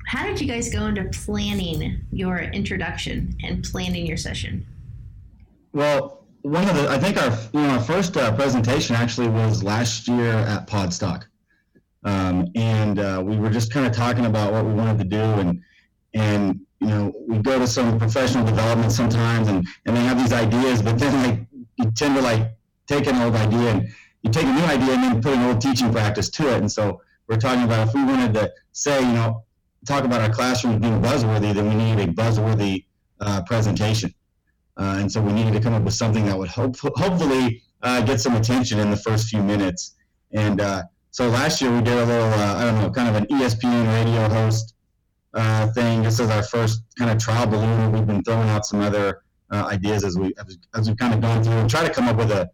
[0.07, 4.65] How did you guys go into planning your introduction and planning your session?
[5.73, 9.63] Well, one of the, I think our, you know, our first uh, presentation actually was
[9.63, 11.23] last year at Podstock.
[12.05, 15.23] Um, and uh, we were just kind of talking about what we wanted to do
[15.23, 15.61] and,
[16.13, 20.31] and, you know, we go to some professional development sometimes and, and they have these
[20.31, 21.39] ideas, but then like,
[21.77, 23.89] you tend to like take an old idea and
[24.21, 26.57] you take a new idea and then put an old teaching practice to it.
[26.59, 29.43] And so we're talking about if we wanted to say, you know,
[29.87, 32.85] talk about our classrooms being buzzworthy, then we needed a buzzworthy
[33.19, 34.13] uh, presentation.
[34.77, 38.01] Uh, and so we needed to come up with something that would hope, hopefully uh,
[38.01, 39.95] get some attention in the first few minutes.
[40.33, 40.83] And uh,
[41.15, 43.87] so last year we did a little, uh, I don't know, kind of an ESPN
[44.03, 44.75] radio host
[45.33, 46.03] uh, thing.
[46.03, 47.93] This is our first kind of trial balloon.
[47.93, 51.21] We've been throwing out some other uh, ideas as we as, as we've kind of
[51.21, 52.51] gone through and try to come up with a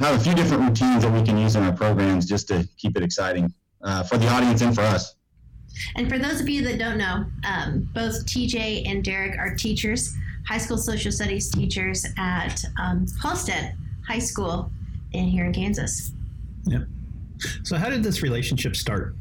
[0.00, 2.96] have a few different routines that we can use in our programs just to keep
[2.96, 5.14] it exciting uh, for the audience and for us.
[5.94, 10.12] And for those of you that don't know, um, both TJ and Derek are teachers,
[10.48, 13.76] high school social studies teachers at um, Halstead
[14.08, 14.72] High School
[15.12, 16.10] in here in Kansas.
[16.64, 16.82] Yep.
[17.62, 19.16] So how did this relationship start?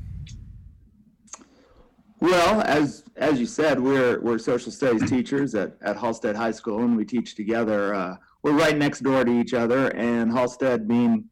[2.19, 6.79] Well, as as you said, we're we're social studies teachers at, at Halstead High School,
[6.79, 7.95] and we teach together.
[7.95, 11.25] Uh, we're right next door to each other, and Halstead being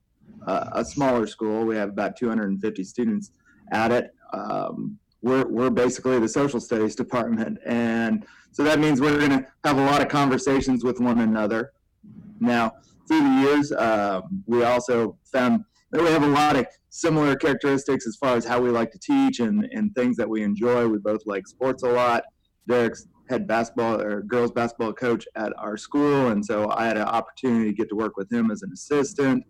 [0.47, 3.31] uh, a smaller school, we have about 250 students
[3.71, 4.11] at it.
[4.33, 9.45] Um, we're we're basically the social studies department, and so that means we're going to
[9.65, 11.71] have a lot of conversations with one another.
[12.39, 12.73] Now,
[13.07, 18.05] through the years, uh, we also found that we have a lot of similar characteristics
[18.07, 20.87] as far as how we like to teach and, and things that we enjoy.
[20.87, 22.23] We both like sports a lot.
[22.67, 27.03] Derek's head basketball or girls basketball coach at our school, and so I had an
[27.03, 29.43] opportunity to get to work with him as an assistant.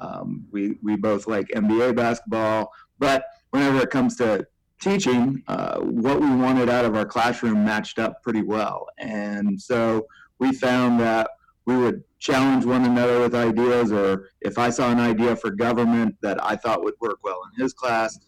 [0.00, 4.46] Um, we we both like NBA basketball, but whenever it comes to
[4.80, 10.06] teaching, uh, what we wanted out of our classroom matched up pretty well, and so
[10.38, 11.30] we found that
[11.66, 16.16] we would challenge one another with ideas, or if I saw an idea for government
[16.22, 18.18] that I thought would work well in his class,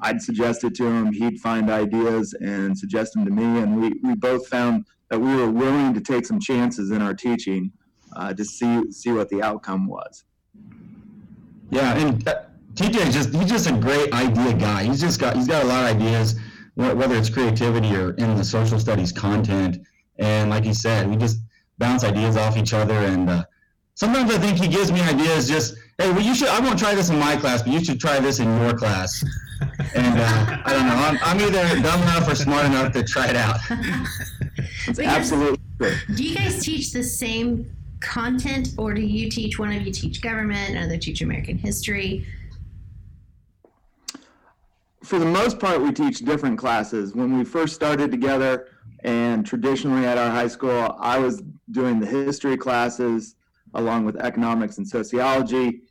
[0.00, 1.12] I'd suggest it to him.
[1.12, 5.34] He'd find ideas and suggest them to me, and we, we both found that we
[5.34, 7.72] were willing to take some chances in our teaching
[8.16, 10.24] uh, to see see what the outcome was.
[11.70, 12.42] Yeah, and uh,
[12.74, 14.84] TJ just he's just a great idea guy.
[14.84, 16.38] He's just got he's got a lot of ideas,
[16.74, 19.78] whether it's creativity or in the social studies content.
[20.18, 21.38] And like he said, we just
[21.80, 22.94] bounce ideas off each other.
[22.94, 23.44] And uh,
[23.94, 26.94] sometimes I think he gives me ideas just, hey, well, you should, I won't try
[26.94, 29.24] this in my class, but you should try this in your class.
[29.94, 33.28] And uh, I don't know, I'm, I'm either dumb enough or smart enough to try
[33.28, 33.58] it out.
[34.86, 35.58] It's absolutely.
[36.14, 37.70] Do you guys teach the same
[38.00, 42.26] content, or do you teach one of you teach government, another teach American history?
[45.10, 47.16] for the most part, we teach different classes.
[47.16, 48.68] When we first started together,
[49.02, 53.36] and traditionally at our high school, I was doing the history classes
[53.74, 55.82] along with economics and sociology.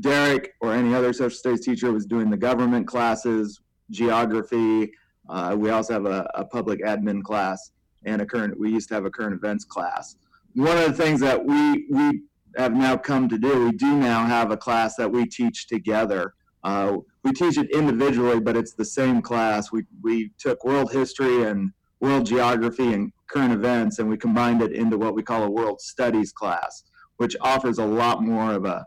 [0.00, 3.60] Derek or any other social studies teacher was doing the government classes,
[3.90, 4.92] geography.
[5.28, 7.72] Uh, we also have a, a public admin class
[8.04, 8.58] and a current.
[8.58, 10.16] We used to have a current events class.
[10.54, 12.22] One of the things that we we
[12.56, 16.34] have now come to do, we do now have a class that we teach together.
[16.64, 19.72] Uh, we teach it individually, but it's the same class.
[19.72, 24.72] We we took world history and world geography and current events, and we combined it
[24.72, 26.84] into what we call a world studies class,
[27.16, 28.84] which offers a lot more of a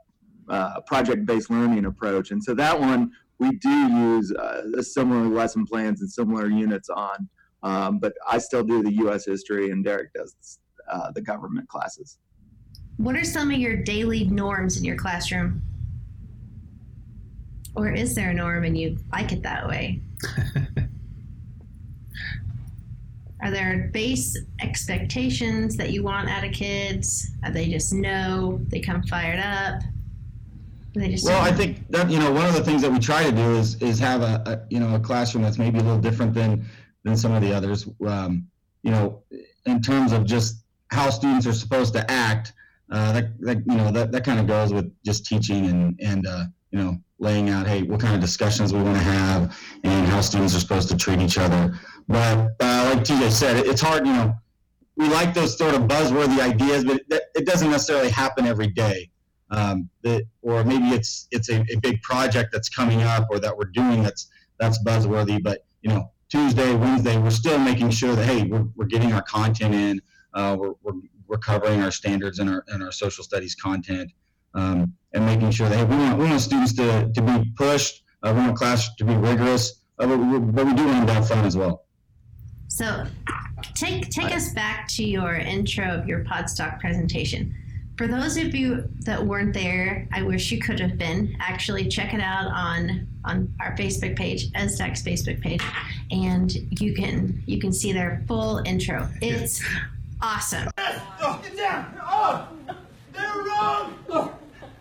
[0.50, 2.32] uh, project-based learning approach.
[2.32, 7.28] And so that one we do use uh, similar lesson plans and similar units on,
[7.64, 9.26] um, but I still do the U.S.
[9.26, 10.60] history, and Derek does
[10.92, 12.18] uh, the government classes.
[12.98, 15.62] What are some of your daily norms in your classroom?
[17.74, 20.02] Or is there a norm and you like it that way?
[23.44, 27.32] Are there base expectations that you want out of kids?
[27.44, 29.82] Are they just know they come fired up?
[30.96, 33.00] Are they just Well, I think that you know one of the things that we
[33.00, 35.84] try to do is is have a, a you know a classroom that's maybe a
[35.84, 36.66] little different than
[37.04, 37.88] than some of the others.
[38.06, 38.48] Um,
[38.84, 39.24] you know,
[39.66, 42.54] in terms of just how students are supposed to act.
[42.92, 46.28] Uh, that, that you know that, that kind of goes with just teaching and and
[46.28, 50.08] uh, you know laying out hey what kind of discussions we want to have and
[50.08, 51.74] how students are supposed to treat each other.
[52.08, 54.06] But uh, like TJ said, it, it's hard.
[54.08, 54.34] You know,
[54.98, 59.10] we like those sort of buzzworthy ideas, but it, it doesn't necessarily happen every day
[59.52, 63.56] um, that, or maybe it's it's a, a big project that's coming up or that
[63.56, 65.42] we're doing that's that's buzzworthy.
[65.44, 69.22] But you know, Tuesday, Wednesday, we're still making sure that hey, we're, we're getting our
[69.22, 70.02] content in,
[70.34, 74.12] uh, we're, we're we're covering our standards and our and our social studies content,
[74.54, 78.04] um, and making sure that hey, we want we want students to to be pushed,
[78.24, 81.14] uh, we want class to be rigorous, uh, but, we, but we do want to
[81.14, 81.86] have fun as well.
[82.68, 83.06] So,
[83.76, 87.56] take take us back to your intro of your Podstock presentation.
[87.98, 91.36] For those of you that weren't there, I wish you could have been.
[91.40, 95.62] Actually, check it out on on our Facebook page, ESSDACK's Facebook page,
[96.10, 96.52] and
[96.82, 99.08] you can you can see their full intro.
[99.22, 99.62] It's
[100.22, 100.70] awesome.
[100.78, 101.94] Oh, get down!
[102.02, 102.48] Oh!
[103.14, 104.00] They're wrong!
[104.10, 104.34] Oh.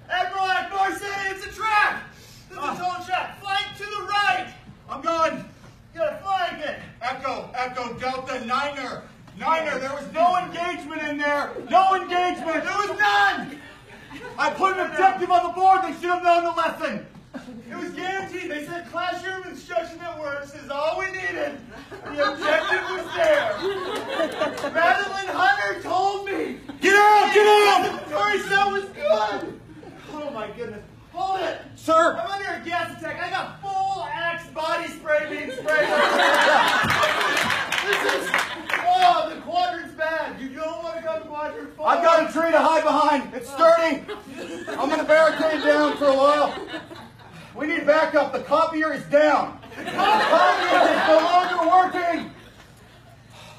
[0.08, 2.02] Admiral Ackbar said it's a trap!
[2.48, 3.40] This is a total trap!
[3.40, 4.54] Flank to the right!
[5.00, 5.44] I'm going!
[6.60, 6.78] It!
[7.00, 9.02] Echo, Echo, Delta, Niner!
[9.38, 11.52] Niner, there was no engagement in there!
[11.70, 12.64] No engagement!
[12.64, 13.58] There was none!
[14.38, 17.06] I put an objective on the board, they should have known the lesson!
[17.70, 18.50] It was guaranteed.
[18.50, 21.58] They said classroom instruction that works is all we needed.
[21.90, 23.56] The objective was there.
[24.72, 26.58] Madeline Hunter told me.
[26.80, 27.30] Get out!
[27.32, 28.04] Get out!
[28.04, 29.60] The Tory show was good.
[30.12, 30.89] Oh my goodness.
[31.20, 31.60] Hold it!
[31.76, 32.16] Sir!
[32.16, 33.20] I'm under a gas attack.
[33.20, 35.86] I got full axe body spray being sprayed.
[37.84, 38.30] this is...
[38.88, 40.40] Oh, the quadrant's bad.
[40.40, 41.88] You don't want to go to quadrant four.
[41.88, 43.34] I've got a tree to hide behind.
[43.34, 44.02] It's sturdy.
[44.78, 46.58] I'm going to barricade down for a while.
[47.54, 48.32] We need backup.
[48.32, 49.60] The copier is down.
[49.76, 52.30] The copier is no longer working.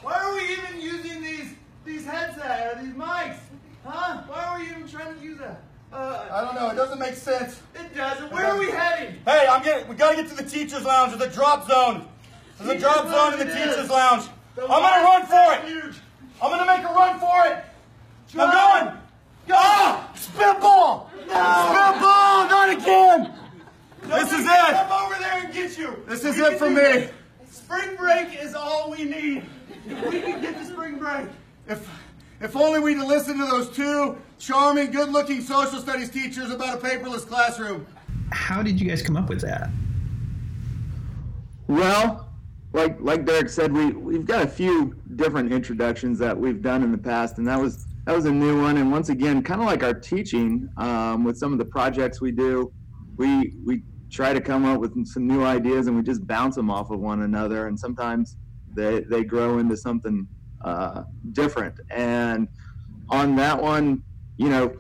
[0.02, 1.54] Why are we even using these
[1.86, 3.38] these headsets or these mics?
[3.86, 4.24] Huh?
[4.26, 5.62] Why are we even trying to use that?
[5.94, 6.70] Uh, I don't know.
[6.70, 7.62] It doesn't make sense.
[7.76, 8.32] it doesn't.
[8.32, 9.16] Where are we heading?
[9.26, 9.88] Hey, I'm getting.
[9.90, 11.14] We gotta get to the teachers' lounge.
[11.14, 12.08] or the drop zone.
[12.60, 14.24] There's a drop zone in the teachers' lounge.
[14.56, 15.70] The I'm gonna run for it.
[15.70, 15.96] Huge.
[16.42, 17.64] I'm gonna make a run for it.
[18.32, 18.44] Try.
[18.46, 18.98] I'm going.
[19.54, 20.12] Ah!
[20.16, 21.10] Spitball!
[21.24, 22.48] Spitball!
[22.48, 23.34] Not again!
[24.04, 24.72] This is it.
[24.72, 26.02] Come over there and get you.
[26.08, 26.76] This is We it for me.
[26.76, 27.12] this.
[27.50, 29.44] Spring break is all we need.
[29.88, 31.28] If we can get to spring break.
[31.68, 31.90] If,
[32.42, 37.28] if only we'd listened to those two charming, good-looking social studies teachers about a paperless
[37.28, 37.86] classroom.
[38.32, 39.70] How did you guys come up with that?
[41.68, 42.28] Well,
[42.74, 46.92] like like Derek said, we we've got a few different introductions that we've done in
[46.92, 48.78] the past, and that was that was a new one.
[48.78, 52.32] And once again, kind of like our teaching um, with some of the projects we
[52.32, 52.72] do,
[53.18, 56.70] we we try to come up with some new ideas, and we just bounce them
[56.70, 57.68] off of one another.
[57.68, 58.38] And sometimes
[58.74, 60.28] they they grow into something
[60.64, 61.80] uh, different.
[61.90, 62.48] And
[63.10, 64.04] on that one,
[64.38, 64.74] you know,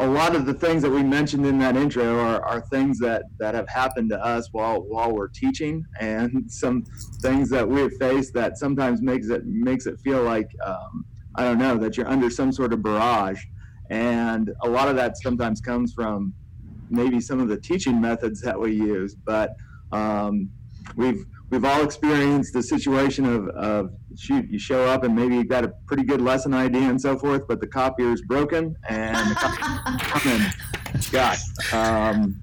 [0.00, 3.24] a lot of the things that we mentioned in that intro are, are things that,
[3.38, 6.84] that have happened to us while while we're teaching, and some
[7.20, 11.58] things that we've faced that sometimes makes it makes it feel like um, I don't
[11.58, 13.42] know that you're under some sort of barrage,
[13.90, 16.32] and a lot of that sometimes comes from
[16.90, 19.56] maybe some of the teaching methods that we use, but
[19.90, 20.48] um,
[20.96, 25.44] we've we've all experienced the situation of, of shoot you show up and maybe you
[25.44, 29.30] got a pretty good lesson idea and so forth but the copier is broken and
[29.30, 30.54] the
[31.12, 31.40] gosh
[31.72, 32.40] um,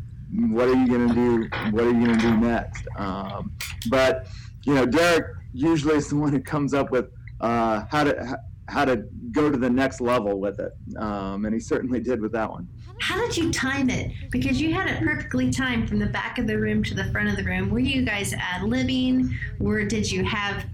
[0.52, 3.52] what are you going to do what are you going to do next um,
[3.90, 4.28] but
[4.64, 7.10] you know derek usually is the one who comes up with
[7.42, 8.98] uh, how to how to
[9.32, 12.68] go to the next level with it um, and he certainly did with that one
[13.02, 14.14] How did you time it?
[14.32, 17.28] Because you had it perfectly timed from the back of the room to the front
[17.28, 17.70] of the room.
[17.70, 19.36] Were you guys ad libbing?
[19.60, 20.66] Or did you have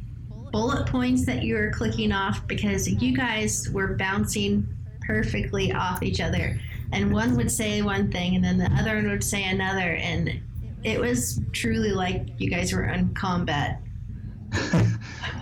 [0.52, 2.46] bullet points that you were clicking off?
[2.48, 4.68] Because you guys were bouncing
[5.02, 6.60] perfectly off each other.
[6.94, 9.96] And one would say one thing, and then the other one would say another.
[9.96, 10.42] And
[10.84, 13.82] it was truly like you guys were in combat.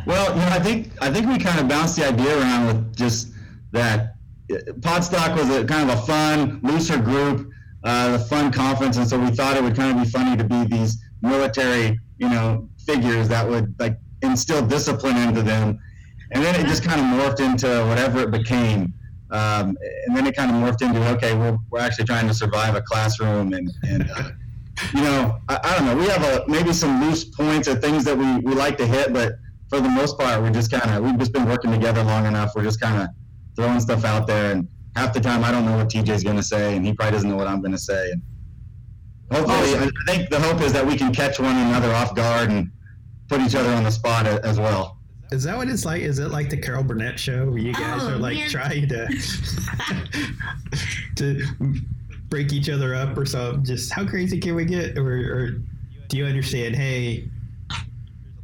[0.06, 2.96] well, you know, I think I think we kind of bounced the idea around with
[2.96, 3.34] just
[3.72, 4.16] that
[4.52, 7.50] uh, Podstock was a kind of a fun, looser group,
[7.84, 10.44] uh, the fun conference, and so we thought it would kind of be funny to
[10.44, 15.80] be these military, you know, figures that would like instill discipline into them,
[16.32, 18.94] and then it just kind of morphed into whatever it became.
[19.32, 22.76] Um, and then it kind of morphed into okay, we're, we're actually trying to survive
[22.76, 24.30] a classroom, and, and uh,
[24.94, 25.96] you know, I, I don't know.
[25.96, 29.14] We have a, maybe some loose points or things that we, we like to hit,
[29.14, 29.34] but
[29.70, 32.54] for the most part, we just kind of we've just been working together long enough.
[32.56, 33.10] We're just kind of
[33.56, 36.44] throwing stuff out there, and half the time I don't know what TJ's going to
[36.44, 38.12] say, and he probably doesn't know what I'm going to say.
[38.12, 38.22] And
[39.32, 42.50] hopefully, I I think the hope is that we can catch one another off guard
[42.50, 42.72] and
[43.30, 44.98] put each other on the spot as well.
[45.32, 46.02] Is that what it's like?
[46.02, 48.50] Is it like the Carol Burnett show where you guys Oh, are like man.
[48.50, 49.08] trying to
[51.16, 51.46] to
[52.30, 53.64] break each other up or something?
[53.64, 54.98] Just how crazy can we get?
[54.98, 55.50] Or, or
[56.08, 56.76] do you understand?
[56.76, 57.30] Hey,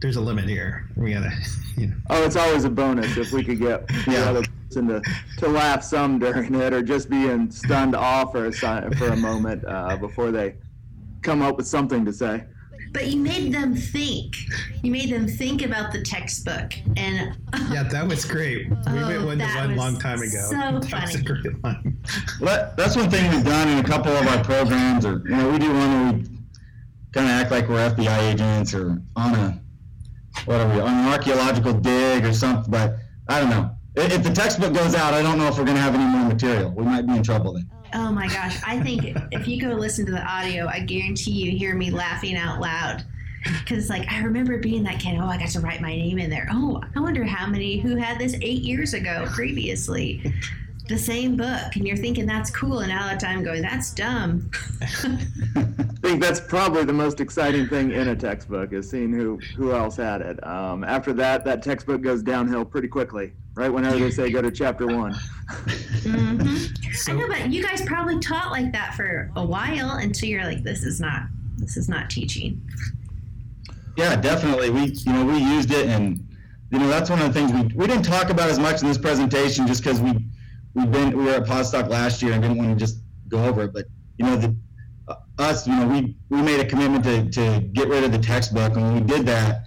[0.01, 0.87] there's a limit here.
[0.95, 1.31] We gotta,
[1.77, 1.95] you know.
[2.11, 4.29] Oh, it's always a bonus if we could get the Yeah.
[4.29, 5.01] other person to,
[5.39, 9.65] to laugh some during it or just being stunned off for a, for a moment
[9.65, 10.55] uh, before they
[11.23, 12.43] come up with something to say.
[12.95, 14.37] But you made them think.
[14.81, 16.73] You made them think about the textbook.
[16.95, 17.35] And
[17.69, 18.69] Yeah, that was great.
[18.69, 20.47] We Oh, went one to one was long time ago.
[20.49, 21.23] so that was a funny.
[21.23, 21.97] great one.
[22.39, 25.49] Well, that's one thing we've done in a couple of our programs, or you know,
[25.51, 26.23] we do one where we
[27.11, 29.59] kind of act like we're FBI agents or on a
[30.45, 32.71] what are we on an archaeological dig or something.
[32.71, 32.95] But
[33.27, 33.71] I don't know.
[33.97, 36.05] If if the textbook goes out, I don't know if we're going to have any
[36.05, 36.71] more material.
[36.71, 37.69] We might be in trouble then.
[37.93, 41.57] Oh my gosh, I think if you go listen to the audio, I guarantee you
[41.57, 43.03] hear me laughing out loud.
[43.59, 45.17] Because it's like, I remember being that kid.
[45.19, 46.47] Oh, I got to write my name in there.
[46.51, 50.33] Oh, I wonder how many who had this eight years ago previously.
[50.87, 51.75] The same book.
[51.75, 52.79] And you're thinking that's cool.
[52.79, 54.49] And now that time going, that's dumb.
[54.81, 54.85] I
[56.01, 59.95] think that's probably the most exciting thing in a textbook is seeing who, who else
[59.95, 60.45] had it.
[60.45, 64.51] Um, after that, that textbook goes downhill pretty quickly, right whenever they say go to
[64.51, 65.15] chapter one.
[67.03, 70.45] Hmm I know, but you guys probably taught like that for a while until you're
[70.45, 71.23] like, this is not,
[71.57, 72.61] this is not teaching.
[73.95, 74.69] Yeah, definitely.
[74.69, 76.27] We you know we used it, and
[76.71, 78.87] you know that's one of the things we we didn't talk about as much in
[78.87, 80.11] this presentation, just because we
[80.73, 83.63] we've been we were at Podstock last year and didn't want to just go over
[83.63, 83.73] it.
[83.73, 83.85] But
[84.17, 84.55] you know the
[85.07, 88.17] uh, us, you know we we made a commitment to to get rid of the
[88.17, 89.63] textbook, and when we did that,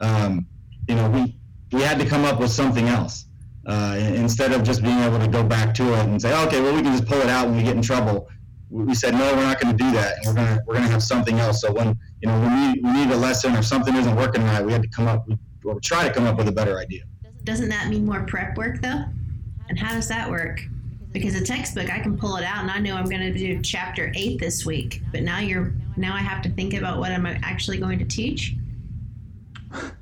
[0.00, 0.46] um,
[0.86, 1.38] you know we
[1.72, 3.24] we had to come up with something else.
[3.66, 6.74] Uh, instead of just being able to go back to it and say, okay, well,
[6.74, 8.28] we can just pull it out when we get in trouble.
[8.70, 10.18] We we said, no, we're not going to do that.
[10.18, 11.60] And we're going to, we're going to have something else.
[11.60, 14.64] So when, you know, we need, we need a lesson or something isn't working right,
[14.64, 17.02] we had to come up, we, or try to come up with a better idea.
[17.44, 19.04] Doesn't that mean more prep work though?
[19.68, 20.62] And how does that work?
[21.12, 23.60] Because a textbook, I can pull it out and I know I'm going to do
[23.60, 25.02] chapter eight this week.
[25.10, 28.54] But now you're now I have to think about what I'm actually going to teach.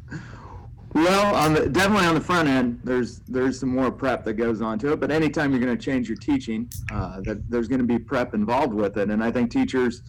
[0.94, 4.62] Well, on the, definitely on the front end, there's there's some more prep that goes
[4.62, 5.00] on to it.
[5.00, 8.34] But anytime you're going to change your teaching, uh, that there's going to be prep
[8.34, 9.10] involved with it.
[9.10, 10.02] And I think teachers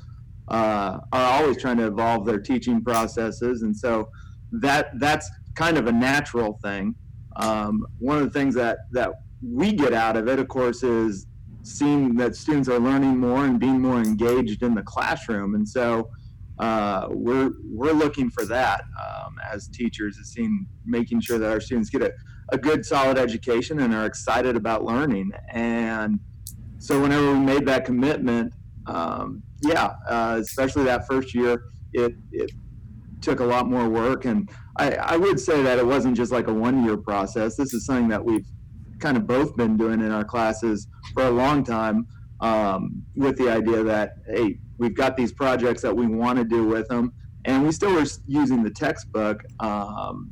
[0.47, 4.09] uh, are always trying to evolve their teaching processes, and so
[4.51, 6.95] that that's kind of a natural thing.
[7.35, 9.11] Um, one of the things that that
[9.41, 11.27] we get out of it, of course, is
[11.63, 16.09] seeing that students are learning more and being more engaged in the classroom, and so
[16.59, 21.61] uh, we're we're looking for that um, as teachers, is seeing making sure that our
[21.61, 22.11] students get a,
[22.51, 25.31] a good, solid education and are excited about learning.
[25.49, 26.19] And
[26.77, 28.53] so, whenever we made that commitment,
[28.87, 32.51] um, yeah, uh, especially that first year, it it
[33.21, 34.25] took a lot more work.
[34.25, 37.55] And I, I would say that it wasn't just like a one year process.
[37.55, 38.45] This is something that we've
[38.99, 42.05] kind of both been doing in our classes for a long time
[42.41, 46.65] um, with the idea that hey we've got these projects that we want to do
[46.65, 47.11] with them
[47.45, 50.31] and we still were using the textbook um,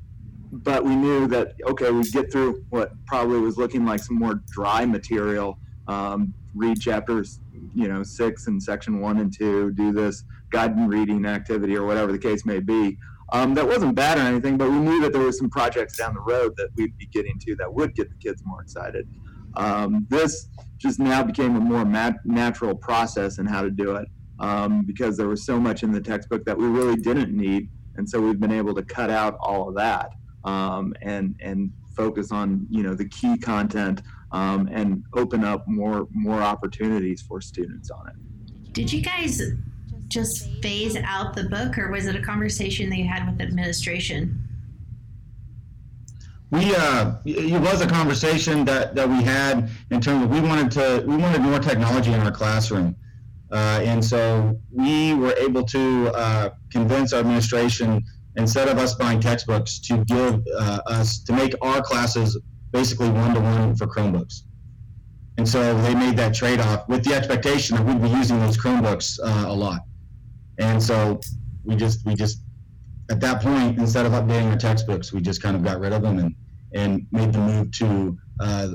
[0.52, 4.42] but we knew that okay we'd get through what probably was looking like some more
[4.48, 7.40] dry material um, read chapters
[7.74, 12.12] you know six and section one and two do this guided reading activity or whatever
[12.12, 12.98] the case may be.
[13.34, 16.14] Um, that wasn't bad or anything but we knew that there were some projects down
[16.14, 19.06] the road that we'd be getting to that would get the kids more excited
[19.58, 20.48] um, this
[20.78, 24.08] just now became a more mat- natural process in how to do it
[24.40, 28.08] um, because there was so much in the textbook that we really didn't need, and
[28.08, 30.12] so we've been able to cut out all of that
[30.44, 36.08] um, and and focus on you know the key content um, and open up more
[36.12, 38.74] more opportunities for students on it.
[38.74, 39.42] Did you guys
[40.08, 44.47] just phase out the book, or was it a conversation that you had with administration?
[46.52, 50.72] We uh, it was a conversation that, that we had in terms of we wanted
[50.72, 52.96] to we wanted more technology in our classroom.
[53.52, 58.04] Uh, and so we were able to uh, convince our administration
[58.36, 62.38] instead of us buying textbooks to give uh, us to make our classes
[62.72, 64.42] basically one-to-one for chromebooks.
[65.38, 69.20] And so they made that trade-off with the expectation that we'd be using those chromebooks
[69.24, 69.82] uh, a lot.
[70.60, 71.22] And so
[71.64, 72.42] we just we just
[73.10, 76.02] at that point, instead of updating our textbooks, we just kind of got rid of
[76.02, 76.36] them and,
[76.74, 78.68] and made the move to uh,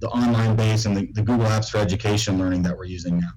[0.00, 3.30] the online base and the, the Google Apps for Education learning that we're using now.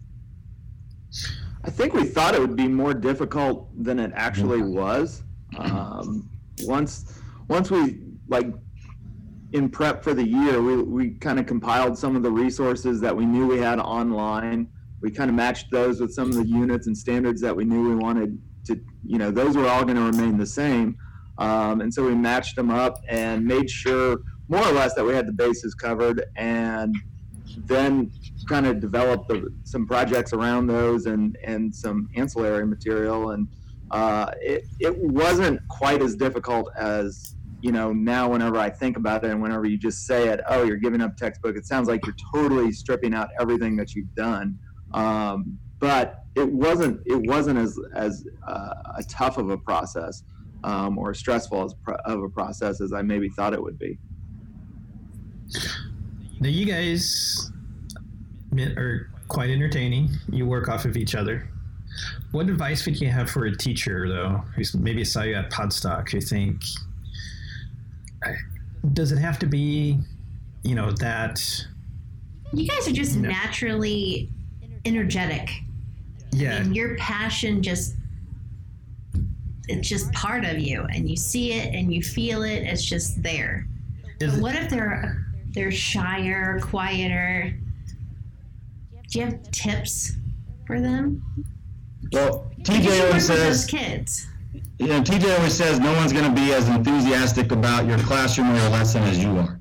[1.64, 5.24] I think we thought it would be more difficult than it actually was.
[5.58, 6.30] Um,
[6.64, 8.48] once, once we like
[9.54, 13.16] in prep for the year, we, we kind of compiled some of the resources that
[13.16, 14.68] we knew we had online.
[15.00, 17.89] We kind of matched those with some of the units and standards that we knew
[17.89, 20.97] we wanted to, you know, those were all going to remain the same.
[21.38, 25.14] Um, and so we matched them up and made sure, more or less, that we
[25.14, 26.95] had the bases covered, and
[27.66, 28.11] then
[28.47, 33.32] kind of developed the, some projects around those and and some ancillary material.
[33.32, 33.47] And
[33.91, 38.30] uh, it it wasn't quite as difficult as you know now.
[38.30, 41.18] Whenever I think about it, and whenever you just say it, oh, you're giving up
[41.18, 41.57] textbook.
[41.57, 44.59] It sounds like you're totally stripping out everything that you've done.
[44.93, 50.23] Um, but it wasn't it wasn't as as uh, a tough of a process
[50.63, 53.97] um, or stressful as pro- of a process as I maybe thought it would be.
[56.39, 57.51] Now you guys
[58.77, 60.09] are quite entertaining.
[60.31, 61.49] You work off of each other.
[62.31, 66.09] What advice would you have for a teacher though, who's maybe saw you at Podstock,
[66.09, 66.63] who think
[68.93, 69.99] does it have to be,
[70.63, 71.41] you know, that
[72.53, 73.29] You guys are just You know.
[73.29, 74.29] naturally
[74.86, 75.49] energetic.
[76.34, 77.95] Yeah, And your passion just
[79.69, 83.21] it's just part of you and you see it and you feel it it's just
[83.23, 83.65] there.
[84.19, 87.53] But what if they're they're shyer quieter?
[89.09, 90.13] Do you have tips
[90.65, 91.23] for them?
[92.11, 94.27] Well, TJ always says, kids.
[94.79, 98.51] You know, TJ always says no one's going to be as enthusiastic about your classroom
[98.51, 99.59] or your lesson as you are.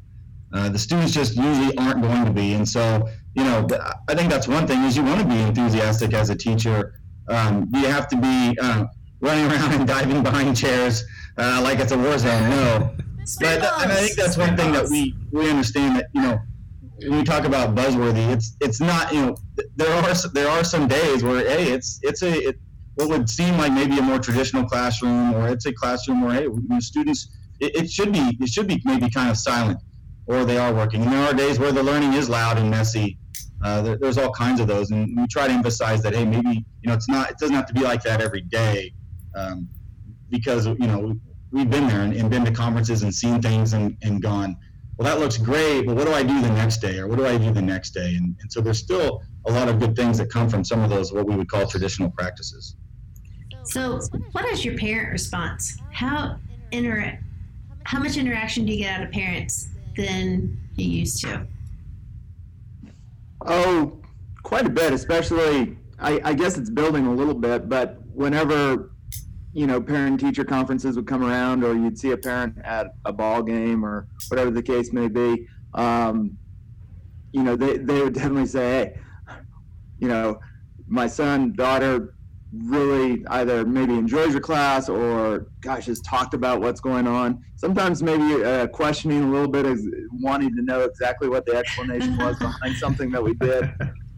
[0.52, 3.66] Uh, the students just usually aren't going to be, and so you know,
[4.08, 7.00] I think that's one thing is you want to be enthusiastic as a teacher.
[7.28, 8.84] Um, you have to be uh,
[9.20, 11.04] running around and diving behind chairs
[11.38, 12.50] uh, like it's a war zone?
[12.50, 12.94] No.
[13.40, 16.40] But th- and I think that's one thing that we we understand that you know
[16.98, 20.64] when we talk about buzzworthy, it's it's not you know th- there are there are
[20.64, 22.56] some days where hey it's it's a it,
[22.96, 26.42] what would seem like maybe a more traditional classroom or it's a classroom where hey
[26.42, 27.28] you know, students
[27.60, 29.78] it, it should be it should be maybe kind of silent
[30.26, 31.02] or they are working.
[31.02, 33.18] And there are days where the learning is loud and messy.
[33.62, 36.64] Uh, there, there's all kinds of those, and we try to emphasize that hey, maybe
[36.82, 38.92] you know it's not it doesn't have to be like that every day,
[39.36, 39.68] um,
[40.30, 41.14] because you know
[41.52, 44.56] we've been there and, and, been to conferences and seen things and, and gone,
[44.96, 47.26] well that looks great, but what do I do the next day, or what do
[47.26, 48.16] I do the next day?
[48.16, 50.90] And, and so there's still a lot of good things that come from some of
[50.90, 52.76] those what we would call traditional practices.
[53.64, 54.00] So,
[54.32, 55.78] what is your parent response?
[55.92, 56.36] How
[56.72, 57.18] inter-
[57.84, 61.46] how much interaction do you get out of parents than you used to?
[63.46, 64.00] Oh,
[64.42, 68.92] quite a bit, especially, I, I guess it's building a little bit, but whenever,
[69.52, 73.12] you know, parent teacher conferences would come around or you'd see a parent at a
[73.12, 76.36] ball game or whatever the case may be, um,
[77.32, 79.36] you know, they, they would definitely say, hey,
[79.98, 80.38] you know,
[80.86, 82.14] my son, daughter
[82.52, 87.42] really either maybe enjoys your class or gosh has talked about what's going on.
[87.56, 92.16] Sometimes maybe uh, questioning a little bit is wanting to know exactly what the explanation
[92.18, 93.72] was behind something that we did.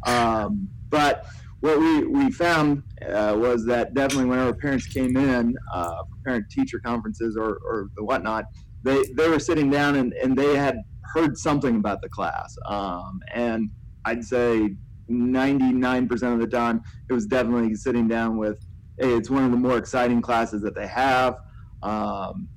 [0.07, 1.27] Um, but
[1.61, 6.51] what we, we found uh, was that definitely whenever parents came in uh, for parent
[6.51, 8.45] teacher conferences or, or the whatnot
[8.85, 12.57] they, they were sitting down and, and they had heard something about the class.
[12.67, 13.71] Um, and
[14.07, 14.77] i'd say
[15.11, 18.65] 99% of the time, it was definitely sitting down with,
[18.99, 21.37] hey, it's one of the more exciting classes that they have.
[21.83, 22.49] Um,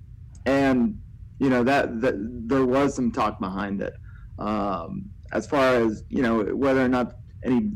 [0.46, 1.00] and,
[1.40, 2.16] you know, that, that
[2.48, 3.94] there was some talk behind it.
[4.40, 7.72] Um, as far as, you know, whether or not any,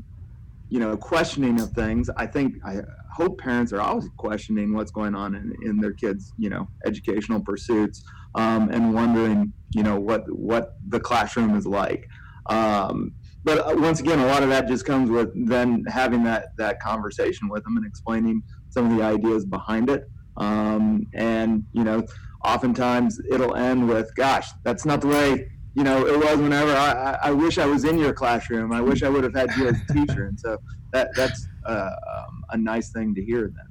[0.70, 5.16] you know, questioning of things, I think, I hope parents are always questioning what's going
[5.16, 8.04] on in, in their kids, you know, educational pursuits
[8.36, 12.08] um, and wondering, you know, what, what the classroom is like.
[12.46, 13.14] Um,
[13.44, 16.80] but uh, once again, a lot of that just comes with then having that that
[16.80, 20.10] conversation with them and explaining some of the ideas behind it.
[20.38, 22.06] Um, and you know,
[22.44, 27.18] oftentimes it'll end with, "Gosh, that's not the way." You know, it was whenever I,
[27.24, 28.74] I wish I was in your classroom.
[28.74, 30.58] I wish I would have had you as a teacher, and so
[30.92, 33.52] that that's uh, um, a nice thing to hear.
[33.56, 33.68] Then,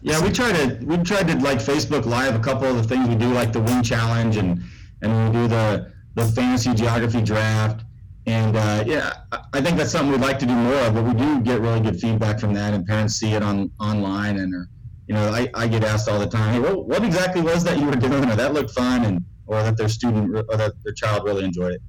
[0.00, 3.08] yeah, we try to we tried to like Facebook Live a couple of the things
[3.08, 4.62] we do, like the Wing Challenge, and
[5.02, 7.84] and we do the the fantasy geography draft
[8.26, 9.12] and uh, yeah,
[9.52, 11.80] I think that's something we'd like to do more of, but we do get really
[11.80, 14.68] good feedback from that, and parents see it on online, and are,
[15.08, 17.78] you know, I, I get asked all the time, hey, what, what exactly was that
[17.78, 20.92] you were doing, or that looked fun, and or that their student or that their
[20.92, 21.82] child really enjoyed it.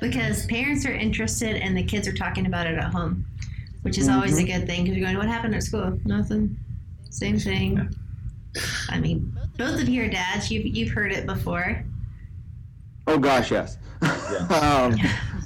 [0.00, 3.26] Because parents are interested, and the kids are talking about it at home,
[3.82, 4.52] which is always mm-hmm.
[4.52, 4.84] a good thing.
[4.84, 5.98] Because you're going, what happened at school?
[6.04, 6.56] Nothing.
[7.10, 7.88] Same thing.
[8.88, 11.84] I mean, both of you are dads, you've you've heard it before.
[13.06, 13.78] Oh gosh, yes.
[14.02, 14.88] Yeah.
[14.90, 14.96] um,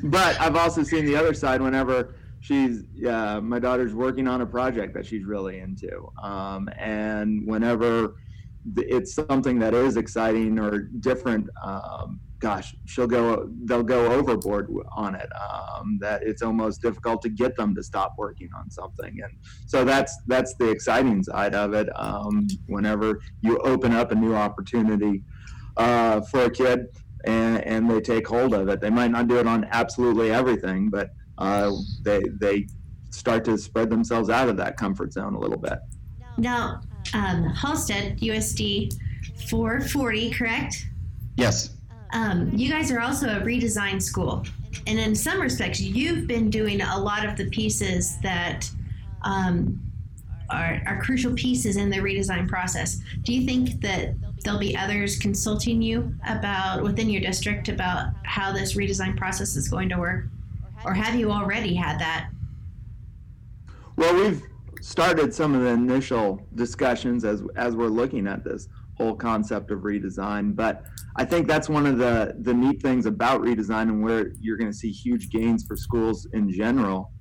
[0.05, 4.47] but I've also seen the other side whenever she's uh, my daughter's working on a
[4.47, 8.15] project that she's really into, um, and whenever
[8.77, 11.49] it's something that is exciting or different.
[11.63, 13.51] Um, gosh, she'll go.
[13.65, 15.29] They'll go overboard on it.
[15.35, 19.33] Um, that it's almost difficult to get them to stop working on something, and
[19.67, 21.89] so that's that's the exciting side of it.
[21.95, 25.23] Um, whenever you open up a new opportunity
[25.77, 26.87] uh, for a kid,
[27.25, 28.81] and, and they take hold of it.
[28.81, 32.67] They might not do it on absolutely everything, but uh, they they
[33.11, 35.79] start to spread themselves out of that comfort zone a little bit.
[36.37, 36.81] Now,
[37.13, 38.95] um, Halstead USD
[39.49, 40.87] 440, correct?
[41.37, 41.77] Yes.
[42.13, 44.45] Um, you guys are also a redesign school,
[44.87, 48.69] and in some respects, you've been doing a lot of the pieces that
[49.23, 49.81] um,
[50.51, 52.99] are, are crucial pieces in the redesign process.
[53.23, 58.53] Do you think that there'll be others consulting you about within your district about how
[58.53, 60.27] this redesign process is going to work?
[60.85, 62.31] Or have you already had that?
[63.97, 64.43] Well, we've
[64.81, 69.81] started some of the initial discussions as as we're looking at this whole concept of
[69.81, 70.57] redesign.
[70.57, 70.85] But
[71.17, 74.71] I think that's one of the the neat things about redesign and where you're going
[74.71, 77.13] to see huge gains for schools in general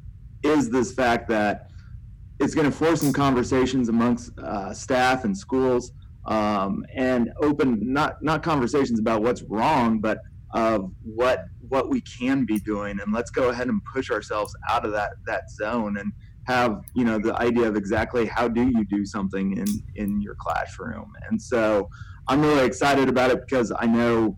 [0.43, 1.69] is this fact that
[2.39, 5.91] it's going to force some conversations amongst uh, staff and schools
[6.25, 10.19] um, and open not not conversations about what's wrong, but
[10.53, 14.85] of what what we can be doing, and let's go ahead and push ourselves out
[14.85, 16.11] of that that zone and
[16.45, 20.35] have you know the idea of exactly how do you do something in in your
[20.35, 21.11] classroom.
[21.29, 21.89] And so
[22.27, 24.37] I'm really excited about it because I know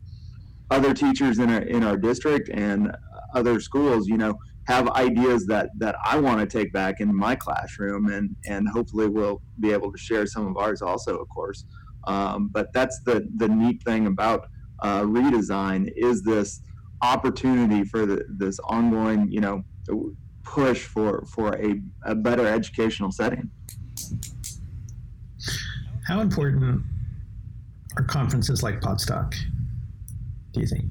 [0.69, 2.95] other teachers in our in our district and
[3.33, 4.37] other schools, you know,
[4.67, 9.07] have ideas that that I want to take back in my classroom, and and hopefully
[9.07, 11.65] we'll be able to share some of ours also, of course.
[12.07, 14.47] Um, but that's the the neat thing about
[14.81, 16.61] uh, redesign is this
[17.01, 19.63] opportunity for the, this ongoing, you know,
[20.43, 23.49] push for for a, a better educational setting.
[26.07, 26.83] How important
[27.97, 29.35] are conferences like Podstock?
[30.53, 30.85] Do you think?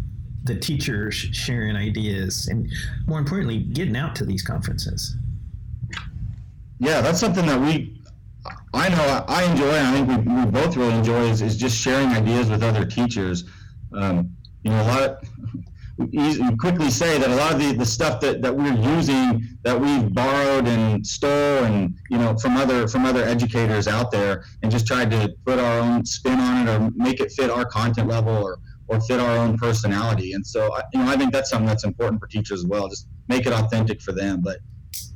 [0.44, 2.70] The teachers sharing ideas and
[3.06, 5.16] more importantly getting out to these conferences
[6.78, 8.00] Yeah, that's something that we,
[8.72, 11.76] I know I enjoy, and I think we, we both really enjoy is, is just
[11.76, 13.44] sharing ideas with other teachers.
[13.92, 15.18] Um, you know, a lot of,
[15.98, 19.78] we quickly say that a lot of the, the stuff that, that we're using that
[19.78, 24.72] we've borrowed and stole and, you know, from other, from other educators out there and
[24.72, 28.08] just tried to put our own spin on it or make it fit our content
[28.08, 28.58] level or,
[28.90, 30.32] or fit our own personality.
[30.32, 33.06] And so, you know, I think that's something that's important for teachers as well, just
[33.28, 34.42] make it authentic for them.
[34.42, 34.58] But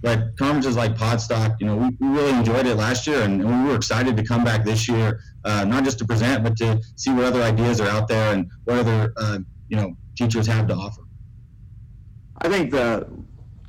[0.01, 3.65] but conferences like Podstock, you know, we, we really enjoyed it last year, and, and
[3.65, 6.81] we were excited to come back this year, uh, not just to present, but to
[6.97, 10.69] see what other ideas are out there and what other, uh, you know, teachers have
[10.69, 11.03] to offer.
[12.43, 13.09] I think the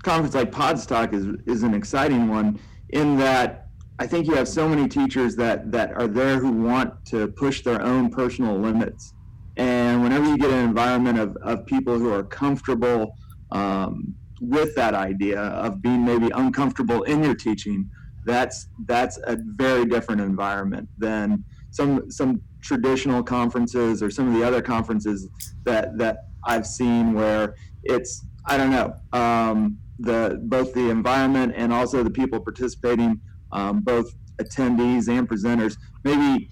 [0.04, 4.70] conference like Podstock is is an exciting one in that I think you have so
[4.70, 9.15] many teachers that that are there who want to push their own personal limits,
[9.58, 13.16] and whenever you get an environment of, of people who are comfortable
[13.52, 17.90] um, with that idea of being maybe uncomfortable in your teaching,
[18.26, 24.46] that's that's a very different environment than some some traditional conferences or some of the
[24.46, 25.30] other conferences
[25.64, 31.72] that that I've seen where it's I don't know um, the both the environment and
[31.72, 36.50] also the people participating, um, both attendees and presenters, maybe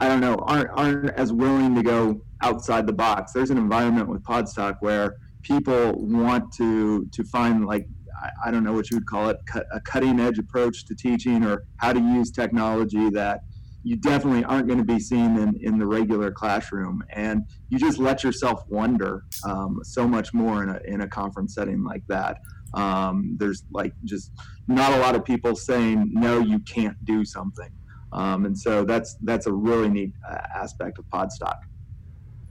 [0.00, 3.32] I don't know aren't aren't as willing to go outside the box.
[3.32, 7.86] There's an environment with Podstock where people want to to find like
[8.20, 10.94] I, I don't know what you would call it cut, a cutting edge approach to
[10.94, 13.42] teaching or how to use technology that
[13.82, 17.02] you definitely aren't going to be seen in, in the regular classroom.
[17.10, 21.54] And you just let yourself wonder um, so much more in a, in a conference
[21.54, 22.38] setting like that.
[22.74, 24.32] Um, there's like just
[24.68, 27.70] not a lot of people saying no you can't do something
[28.12, 31.58] um, and so that's that's a really neat uh, aspect of podstock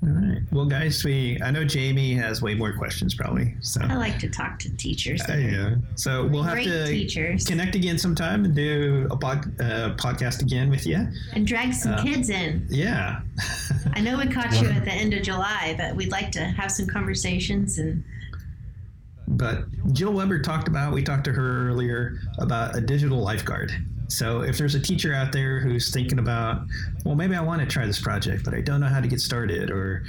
[0.01, 3.95] all right well guys we i know jamie has way more questions probably so I
[3.95, 5.22] like to talk to teachers.
[5.28, 5.76] Uh, yeah.
[5.95, 7.45] So we'll have Great to teachers.
[7.45, 11.05] connect again sometime and do a pod, uh, podcast again with you.
[11.34, 12.66] and drag some Uh, kids in.
[12.70, 13.20] Yeah.
[13.93, 16.72] I know we caught you at the end of July, but we'd like to have
[16.72, 18.01] some conversations and
[19.28, 23.72] But Jill Wiebe talked about, we talked to her earlier about a digital lifeguard.
[24.10, 26.64] So if there's a teacher out there who's thinking about,
[27.05, 29.22] well, maybe I want to try this project, but I don't know how to get
[29.22, 30.03] started, or,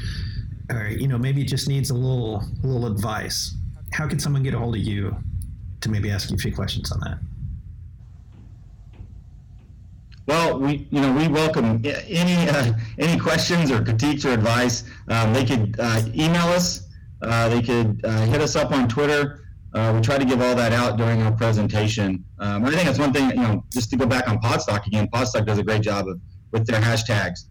[0.70, 3.55] or you know, maybe it just needs a little, little advice.
[3.92, 5.14] How can someone get a hold of you
[5.82, 7.18] to maybe ask you a few questions on that?
[10.26, 14.84] Well, we, you know, we welcome any, uh, any questions or critiques or advice.
[15.09, 16.88] Um, they could uh, email us.
[17.20, 19.39] Uh, they could uh, hit us up on Twitter.
[19.73, 22.25] Uh, we try to give all that out during our presentation.
[22.41, 25.09] Um, I think that's one thing, you know, just to go back on Podstock again,
[25.09, 27.45] Podstock does a great job of with their hashtags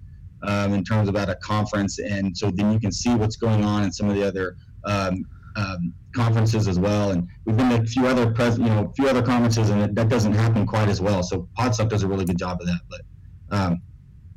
[0.43, 1.99] um, in terms of about a conference.
[1.99, 5.25] And so then you can see what's going on in some of the other um,
[5.55, 7.11] um, conferences as well.
[7.11, 9.81] And we've been to a few other pres, you know, a few other conferences, and
[9.81, 11.23] it, that doesn't happen quite as well.
[11.23, 12.81] So Podstock does a really good job of that.
[12.89, 13.01] But
[13.51, 13.81] um,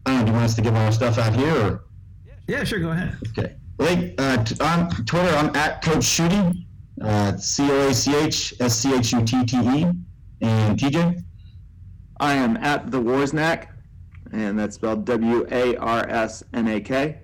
[0.06, 0.24] I don't know.
[0.26, 1.56] Do you want us to give our stuff out here?
[1.56, 1.84] Or?
[2.46, 2.78] Yeah, sure.
[2.78, 3.16] Go ahead.
[3.30, 3.56] Okay.
[3.80, 6.64] Uh, t- on Twitter, I'm at Coach Schutte,
[7.00, 9.84] uh, C O A C H S C H U T T E,
[10.42, 11.22] and TJ.
[12.20, 13.68] I am at the Warsnak,
[14.32, 17.18] and that's spelled W A R S N A K.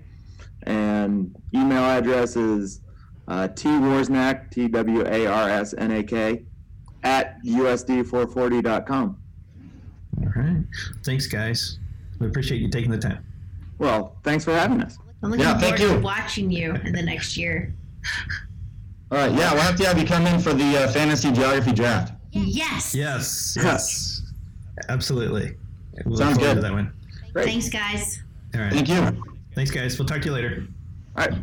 [0.64, 2.80] And email address is
[3.28, 6.42] uh, twarsnak, T W A R S N A K,
[7.04, 9.16] at USD440.com.
[10.20, 10.64] All right.
[11.04, 11.78] Thanks, guys.
[12.18, 13.24] We appreciate you taking the time.
[13.78, 14.98] Well, thanks for having us.
[15.22, 16.04] I'm looking Yeah, thank forward to you.
[16.04, 17.74] watching you in the next year.
[19.10, 19.32] All right.
[19.32, 22.12] Yeah, we'll have to have you come in for the uh, fantasy geography draft.
[22.32, 22.94] Yes.
[22.94, 23.56] Yes.
[23.60, 24.22] Yes.
[24.88, 25.56] Absolutely.
[26.04, 26.60] We'll Sounds good.
[26.62, 26.92] that one.
[27.32, 27.46] Great.
[27.46, 28.22] Thanks, guys.
[28.54, 28.72] All right.
[28.72, 29.22] Thank you.
[29.54, 29.98] Thanks, guys.
[29.98, 30.66] We'll talk to you later.
[31.16, 31.38] All right.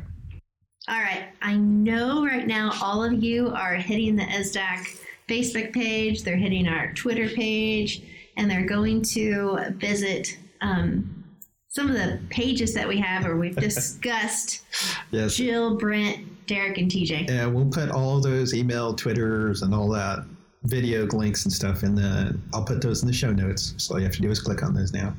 [0.87, 1.25] All right.
[1.41, 6.67] I know right now all of you are hitting the ESSDACK Facebook page, they're hitting
[6.67, 8.03] our Twitter page,
[8.37, 11.23] and they're going to visit um,
[11.69, 14.61] some of the pages that we have where we've discussed
[15.09, 15.35] Yes.
[15.35, 17.29] Jill, Brent, Derek, and TJ.
[17.29, 20.25] Yeah, we'll put all those email, Twitters, and all that
[20.63, 22.37] video links and stuff in the.
[22.53, 23.73] I'll put those in the show notes.
[23.77, 25.13] So all you have to do is click on those now.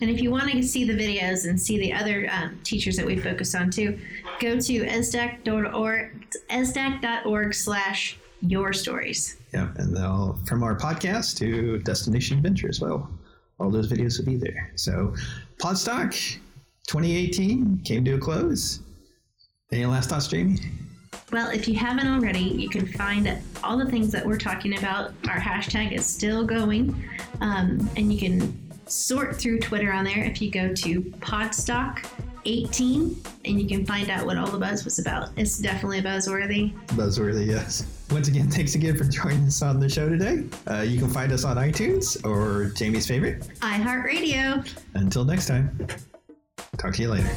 [0.00, 3.06] And if you want to see the videos and see the other um, teachers that
[3.06, 3.98] we focus on too,
[4.40, 9.36] go to essdack.org, essdack.org slash your stories.
[9.54, 13.08] Yeah, and they'll from our podcast to Destination Adventure as well.
[13.60, 14.72] All those videos will be there.
[14.74, 15.14] So,
[15.58, 16.12] Podstock
[16.88, 18.80] 2018 came to a close.
[19.72, 20.58] Any last thoughts, Jamie?
[21.32, 25.12] Well, if you haven't already, you can find all the things that we're talking about.
[25.28, 27.08] Our hashtag is still going,
[27.40, 32.04] um, and you can sort through Twitter on there if you go to Podstock
[32.44, 33.16] 18,
[33.46, 35.30] and you can find out what all the buzz was about.
[35.38, 36.74] It's definitely buzzworthy.
[36.88, 37.86] Buzzworthy, yes.
[38.10, 40.44] Once again, thanks again for joining us on the show today.
[40.68, 43.40] Uh, you can find us on iTunes or Jamie's favorite.
[43.60, 44.68] iHeartRadio.
[44.94, 45.86] Until next time,
[46.76, 47.30] talk to you later.